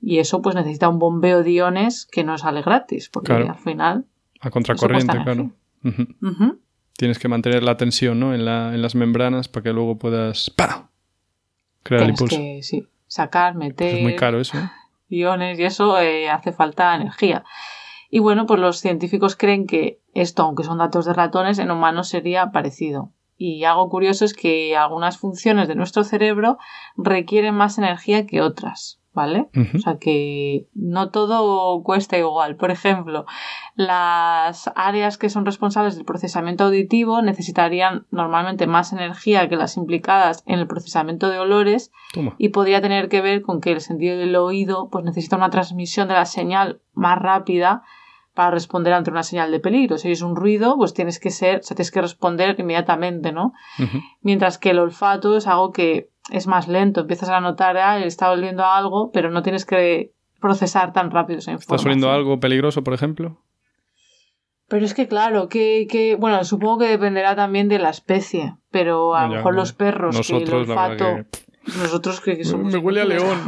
Y 0.00 0.18
eso 0.18 0.42
pues 0.42 0.54
necesita 0.54 0.88
un 0.88 0.98
bombeo 0.98 1.42
de 1.42 1.52
iones 1.52 2.06
que 2.10 2.24
no 2.24 2.36
sale 2.36 2.62
gratis, 2.62 3.08
porque 3.08 3.32
al 3.32 3.54
final... 3.54 4.06
A 4.40 4.50
contracorriente, 4.50 5.16
claro. 5.22 5.52
Tienes 6.96 7.18
que 7.18 7.28
mantener 7.28 7.62
la 7.62 7.76
tensión 7.76 8.20
¿no? 8.20 8.34
en, 8.34 8.44
la, 8.44 8.74
en 8.74 8.82
las 8.82 8.94
membranas 8.94 9.48
para 9.48 9.64
que 9.64 9.72
luego 9.72 9.98
puedas 9.98 10.52
crear 11.82 12.02
el 12.02 12.10
impulso. 12.10 12.36
Que, 12.36 12.60
sí, 12.62 12.86
sacar, 13.06 13.54
meter... 13.54 13.96
es 13.96 14.02
muy 14.02 14.16
caro 14.16 14.40
eso. 14.40 14.58
¿eh? 14.58 14.70
Iones 15.08 15.58
y 15.58 15.64
eso 15.64 15.98
eh, 15.98 16.28
hace 16.28 16.52
falta 16.52 16.94
energía. 16.94 17.44
Y 18.10 18.18
bueno, 18.18 18.46
pues 18.46 18.60
los 18.60 18.80
científicos 18.80 19.36
creen 19.36 19.66
que 19.66 20.00
esto, 20.12 20.42
aunque 20.42 20.64
son 20.64 20.78
datos 20.78 21.04
de 21.04 21.14
ratones, 21.14 21.58
en 21.58 21.70
humanos 21.70 22.08
sería 22.08 22.52
parecido. 22.52 23.10
Y 23.36 23.64
algo 23.64 23.88
curioso 23.88 24.24
es 24.24 24.34
que 24.34 24.76
algunas 24.76 25.18
funciones 25.18 25.68
de 25.68 25.74
nuestro 25.74 26.04
cerebro 26.04 26.58
requieren 26.96 27.54
más 27.54 27.78
energía 27.78 28.26
que 28.26 28.40
otras. 28.40 29.00
¿vale? 29.14 29.48
O 29.74 29.78
sea 29.78 29.98
que 29.98 30.66
no 30.74 31.10
todo 31.10 31.82
cuesta 31.84 32.18
igual. 32.18 32.56
Por 32.56 32.70
ejemplo, 32.72 33.24
las 33.76 34.70
áreas 34.74 35.16
que 35.18 35.30
son 35.30 35.46
responsables 35.46 35.94
del 35.94 36.04
procesamiento 36.04 36.64
auditivo 36.64 37.22
necesitarían 37.22 38.06
normalmente 38.10 38.66
más 38.66 38.92
energía 38.92 39.48
que 39.48 39.56
las 39.56 39.76
implicadas 39.76 40.42
en 40.46 40.58
el 40.58 40.66
procesamiento 40.66 41.30
de 41.30 41.38
olores 41.38 41.92
y 42.38 42.48
podría 42.48 42.82
tener 42.82 43.08
que 43.08 43.20
ver 43.20 43.42
con 43.42 43.60
que 43.60 43.72
el 43.72 43.80
sentido 43.80 44.18
del 44.18 44.34
oído 44.34 44.88
pues 44.90 45.04
necesita 45.04 45.36
una 45.36 45.50
transmisión 45.50 46.08
de 46.08 46.14
la 46.14 46.26
señal 46.26 46.80
más 46.92 47.18
rápida 47.18 47.84
para 48.34 48.50
responder 48.50 48.92
ante 48.92 49.10
una 49.10 49.22
señal 49.22 49.50
de 49.50 49.60
peligro. 49.60 49.96
Si 49.96 50.10
es 50.10 50.20
un 50.20 50.36
ruido, 50.36 50.76
pues 50.76 50.92
tienes 50.92 51.20
que 51.20 51.30
ser, 51.30 51.60
o 51.60 51.62
sea, 51.62 51.76
tienes 51.76 51.92
que 51.92 52.02
responder 52.02 52.56
inmediatamente, 52.58 53.32
¿no? 53.32 53.52
Mientras 54.20 54.58
que 54.58 54.70
el 54.70 54.80
olfato 54.80 55.36
es 55.36 55.46
algo 55.46 55.72
que 55.72 56.10
es 56.30 56.46
más 56.46 56.68
lento, 56.68 57.02
empiezas 57.02 57.28
a 57.28 57.40
notar, 57.40 57.76
ah, 57.76 57.98
está 57.98 58.30
oliendo 58.30 58.64
algo, 58.64 59.10
pero 59.12 59.30
no 59.30 59.42
tienes 59.42 59.64
que 59.64 60.12
procesar 60.40 60.92
tan 60.92 61.10
rápido 61.10 61.38
esa 61.38 61.52
información. 61.52 61.76
¿Estás 61.76 61.86
oliendo 61.86 62.10
algo 62.10 62.40
peligroso, 62.40 62.82
por 62.82 62.92
ejemplo? 62.92 63.40
Pero 64.66 64.84
es 64.84 64.94
que 64.94 65.06
claro, 65.06 65.48
que, 65.48 65.86
que, 65.88 66.16
bueno, 66.16 66.42
supongo 66.44 66.78
que 66.80 66.88
dependerá 66.88 67.36
también 67.36 67.68
de 67.68 67.78
la 67.78 67.90
especie, 67.90 68.56
pero 68.70 69.14
a 69.14 69.28
lo 69.28 69.36
mejor 69.36 69.54
los 69.54 69.72
perros, 69.72 70.16
nosotros, 70.16 70.50
que 70.50 70.56
el 70.56 70.70
olfato... 70.70 71.24
Nosotros 71.66 72.20
que 72.20 72.44
somos... 72.44 72.72
Me 72.72 72.78
huele 72.78 73.00
a 73.00 73.04
león. 73.06 73.38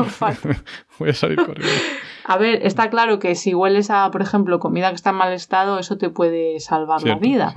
Voy 0.99 1.11
a 1.11 1.13
salir 1.13 1.37
corriendo. 1.37 1.69
A 2.29 2.39
ver, 2.39 2.67
está 2.67 2.91
claro 2.91 3.19
que 3.19 3.35
si 3.35 3.55
hueles 3.55 3.91
a, 3.91 4.11
por 4.11 4.21
ejemplo, 4.21 4.59
comida 4.59 4.89
que 4.89 4.97
está 4.97 5.11
en 5.11 5.17
mal 5.17 5.33
estado, 5.33 5.79
eso 5.79 5.97
te 5.97 6.11
puede 6.11 6.59
salvar 6.61 7.03
la 7.03 7.17
vida 7.17 7.55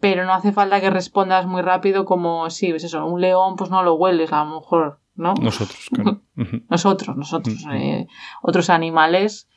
pero 0.00 0.24
no 0.24 0.32
hace 0.32 0.52
falta 0.52 0.80
que 0.80 0.90
respondas 0.90 1.46
muy 1.46 1.62
rápido 1.62 2.04
como 2.04 2.48
si, 2.50 2.72
ves 2.72 2.84
eso, 2.84 3.04
un 3.06 3.20
león 3.20 3.56
pues 3.56 3.70
no 3.70 3.82
lo 3.82 3.94
hueles 3.94 4.32
a 4.32 4.44
lo 4.44 4.56
mejor, 4.56 5.00
¿no? 5.14 5.34
Nosotros, 5.34 5.88
claro. 5.92 6.22
nosotros, 6.70 7.16
nosotros. 7.16 7.64
Eh, 7.72 8.06
otros 8.42 8.70
animales, 8.70 9.48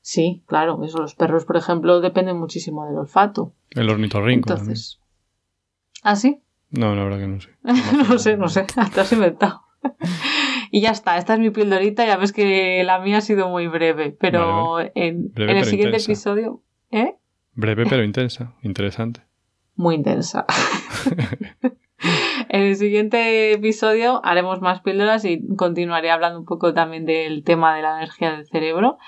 sí, 0.00 0.44
claro, 0.46 0.82
eso, 0.84 0.98
los 0.98 1.14
perros, 1.14 1.44
por 1.44 1.56
ejemplo, 1.56 2.00
dependen 2.00 2.38
muchísimo 2.38 2.86
del 2.86 2.96
olfato. 2.96 3.54
El 3.70 3.90
ornitorrinco. 3.90 4.52
Entonces. 4.52 5.00
¿Ah, 6.02 6.16
sí? 6.16 6.42
No, 6.70 6.94
la 6.94 7.04
verdad 7.04 7.18
que 7.18 7.28
no 7.28 7.40
sé. 7.40 7.50
no 8.08 8.18
sé, 8.18 8.36
no 8.36 8.48
sé, 8.48 8.64
te 8.64 9.00
has 9.00 9.12
inventado. 9.12 9.62
y 10.70 10.80
ya 10.80 10.90
está, 10.90 11.18
esta 11.18 11.34
es 11.34 11.40
mi 11.40 11.50
pildorita, 11.50 12.06
ya 12.06 12.16
ves 12.16 12.32
que 12.32 12.82
la 12.84 12.98
mía 13.00 13.18
ha 13.18 13.22
sido 13.22 13.48
muy 13.48 13.66
breve, 13.66 14.16
pero 14.18 14.80
en, 14.94 15.32
el 15.36 15.64
siguiente 15.64 15.98
episodio... 15.98 16.62
¿Eh? 16.90 17.14
Breve 17.54 17.84
pero 17.86 18.02
intensa, 18.04 18.54
interesante 18.62 19.28
muy 19.78 19.94
intensa. 19.94 20.44
en 22.48 22.62
el 22.62 22.76
siguiente 22.76 23.52
episodio 23.52 24.20
haremos 24.24 24.60
más 24.60 24.80
píldoras 24.80 25.24
y 25.24 25.40
continuaré 25.56 26.10
hablando 26.10 26.40
un 26.40 26.44
poco 26.44 26.74
también 26.74 27.06
del 27.06 27.44
tema 27.44 27.74
de 27.74 27.82
la 27.82 27.98
energía 27.98 28.32
del 28.32 28.46
cerebro. 28.46 28.98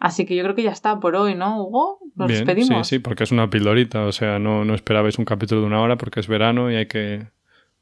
Así 0.00 0.24
que 0.26 0.34
yo 0.34 0.42
creo 0.42 0.54
que 0.54 0.62
ya 0.62 0.72
está 0.72 0.98
por 0.98 1.14
hoy, 1.14 1.34
¿no, 1.34 1.62
Hugo? 1.62 1.98
Nos 2.16 2.28
despedimos. 2.28 2.88
Sí, 2.88 2.96
sí, 2.96 2.98
porque 2.98 3.24
es 3.24 3.32
una 3.32 3.48
pildorita. 3.48 4.06
O 4.06 4.12
sea, 4.12 4.38
no, 4.38 4.64
no 4.64 4.74
esperabais 4.74 5.18
un 5.18 5.24
capítulo 5.24 5.60
de 5.60 5.66
una 5.66 5.80
hora 5.80 5.96
porque 5.96 6.20
es 6.20 6.26
verano 6.26 6.70
y 6.70 6.76
hay 6.76 6.86
que. 6.86 7.28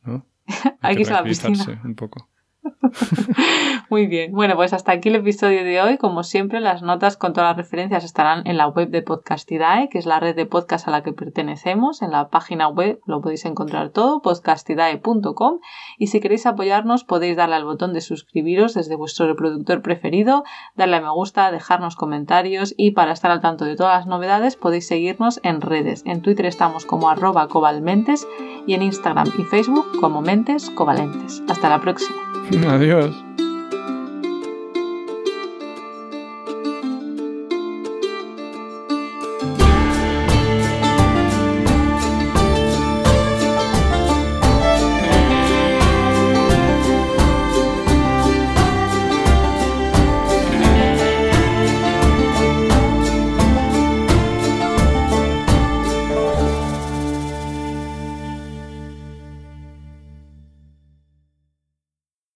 ¿no? 0.05 0.27
hay, 0.81 0.97
que, 0.97 1.03
ir 1.03 1.11
a 1.11 1.23
la 1.23 1.25
piscina. 1.25 1.81
un 1.85 1.95
poco. 1.95 2.29
Muy 3.91 4.07
bien. 4.07 4.33
Bueno, 4.33 4.55
pues 4.55 4.73
hasta 4.73 4.93
aquí 4.93 5.09
el 5.09 5.17
episodio 5.17 5.65
de 5.65 5.81
hoy. 5.81 5.99
Como 5.99 6.23
siempre, 6.23 6.61
las 6.61 6.83
notas 6.83 7.17
con 7.17 7.33
todas 7.33 7.51
las 7.51 7.57
referencias 7.57 8.05
estarán 8.05 8.47
en 8.47 8.57
la 8.57 8.69
web 8.69 8.91
de 8.91 9.03
Podcastidae, 9.03 9.89
que 9.89 9.99
es 9.99 10.07
la 10.07 10.21
red 10.21 10.37
de 10.37 10.47
podcast 10.47 10.87
a 10.89 10.91
la 10.91 11.03
que 11.03 11.13
pertenecemos. 11.13 12.03
En 12.03 12.11
la 12.11 12.29
página 12.29 12.69
web 12.69 13.01
lo 13.07 13.21
podéis 13.21 13.45
encontrar 13.45 13.91
todo, 13.91 14.23
podcastidae.com. 14.23 15.61
Y 15.99 16.07
si 16.09 16.21
queréis 16.21 16.47
apoyarnos, 16.47 17.05
podéis 17.05 17.37
darle 17.37 17.57
al 17.57 17.65
botón 17.65 17.93
de 17.93 18.01
suscribiros 18.01 18.75
desde 18.75 18.97
vuestro 18.97 19.27
reproductor 19.27 19.83
preferido, 19.83 20.45
darle 20.77 20.97
a 20.97 21.01
me 21.01 21.11
gusta, 21.11 21.51
dejarnos 21.51 21.97
comentarios 21.97 22.75
y 22.77 22.93
para 22.93 23.13
estar 23.13 23.31
al 23.31 23.41
tanto 23.41 23.65
de 23.65 23.77
todas 23.77 23.99
las 23.99 24.07
novedades 24.07 24.57
podéis 24.57 24.87
seguirnos 24.87 25.41
en 25.43 25.61
redes. 25.61 26.03
En 26.07 26.23
Twitter 26.23 26.47
estamos 26.47 26.87
como 26.87 27.09
arroba 27.09 27.49
cobalmentes 27.49 28.27
y 28.67 28.75
en 28.75 28.83
Instagram 28.83 29.29
y 29.39 29.43
Facebook 29.45 29.87
como 30.01 30.23
mentes 30.23 30.71
covalentes. 30.71 31.43
Hasta 31.49 31.69
la 31.69 31.81
próxima. 31.81 32.23
Adiós. 32.61 33.42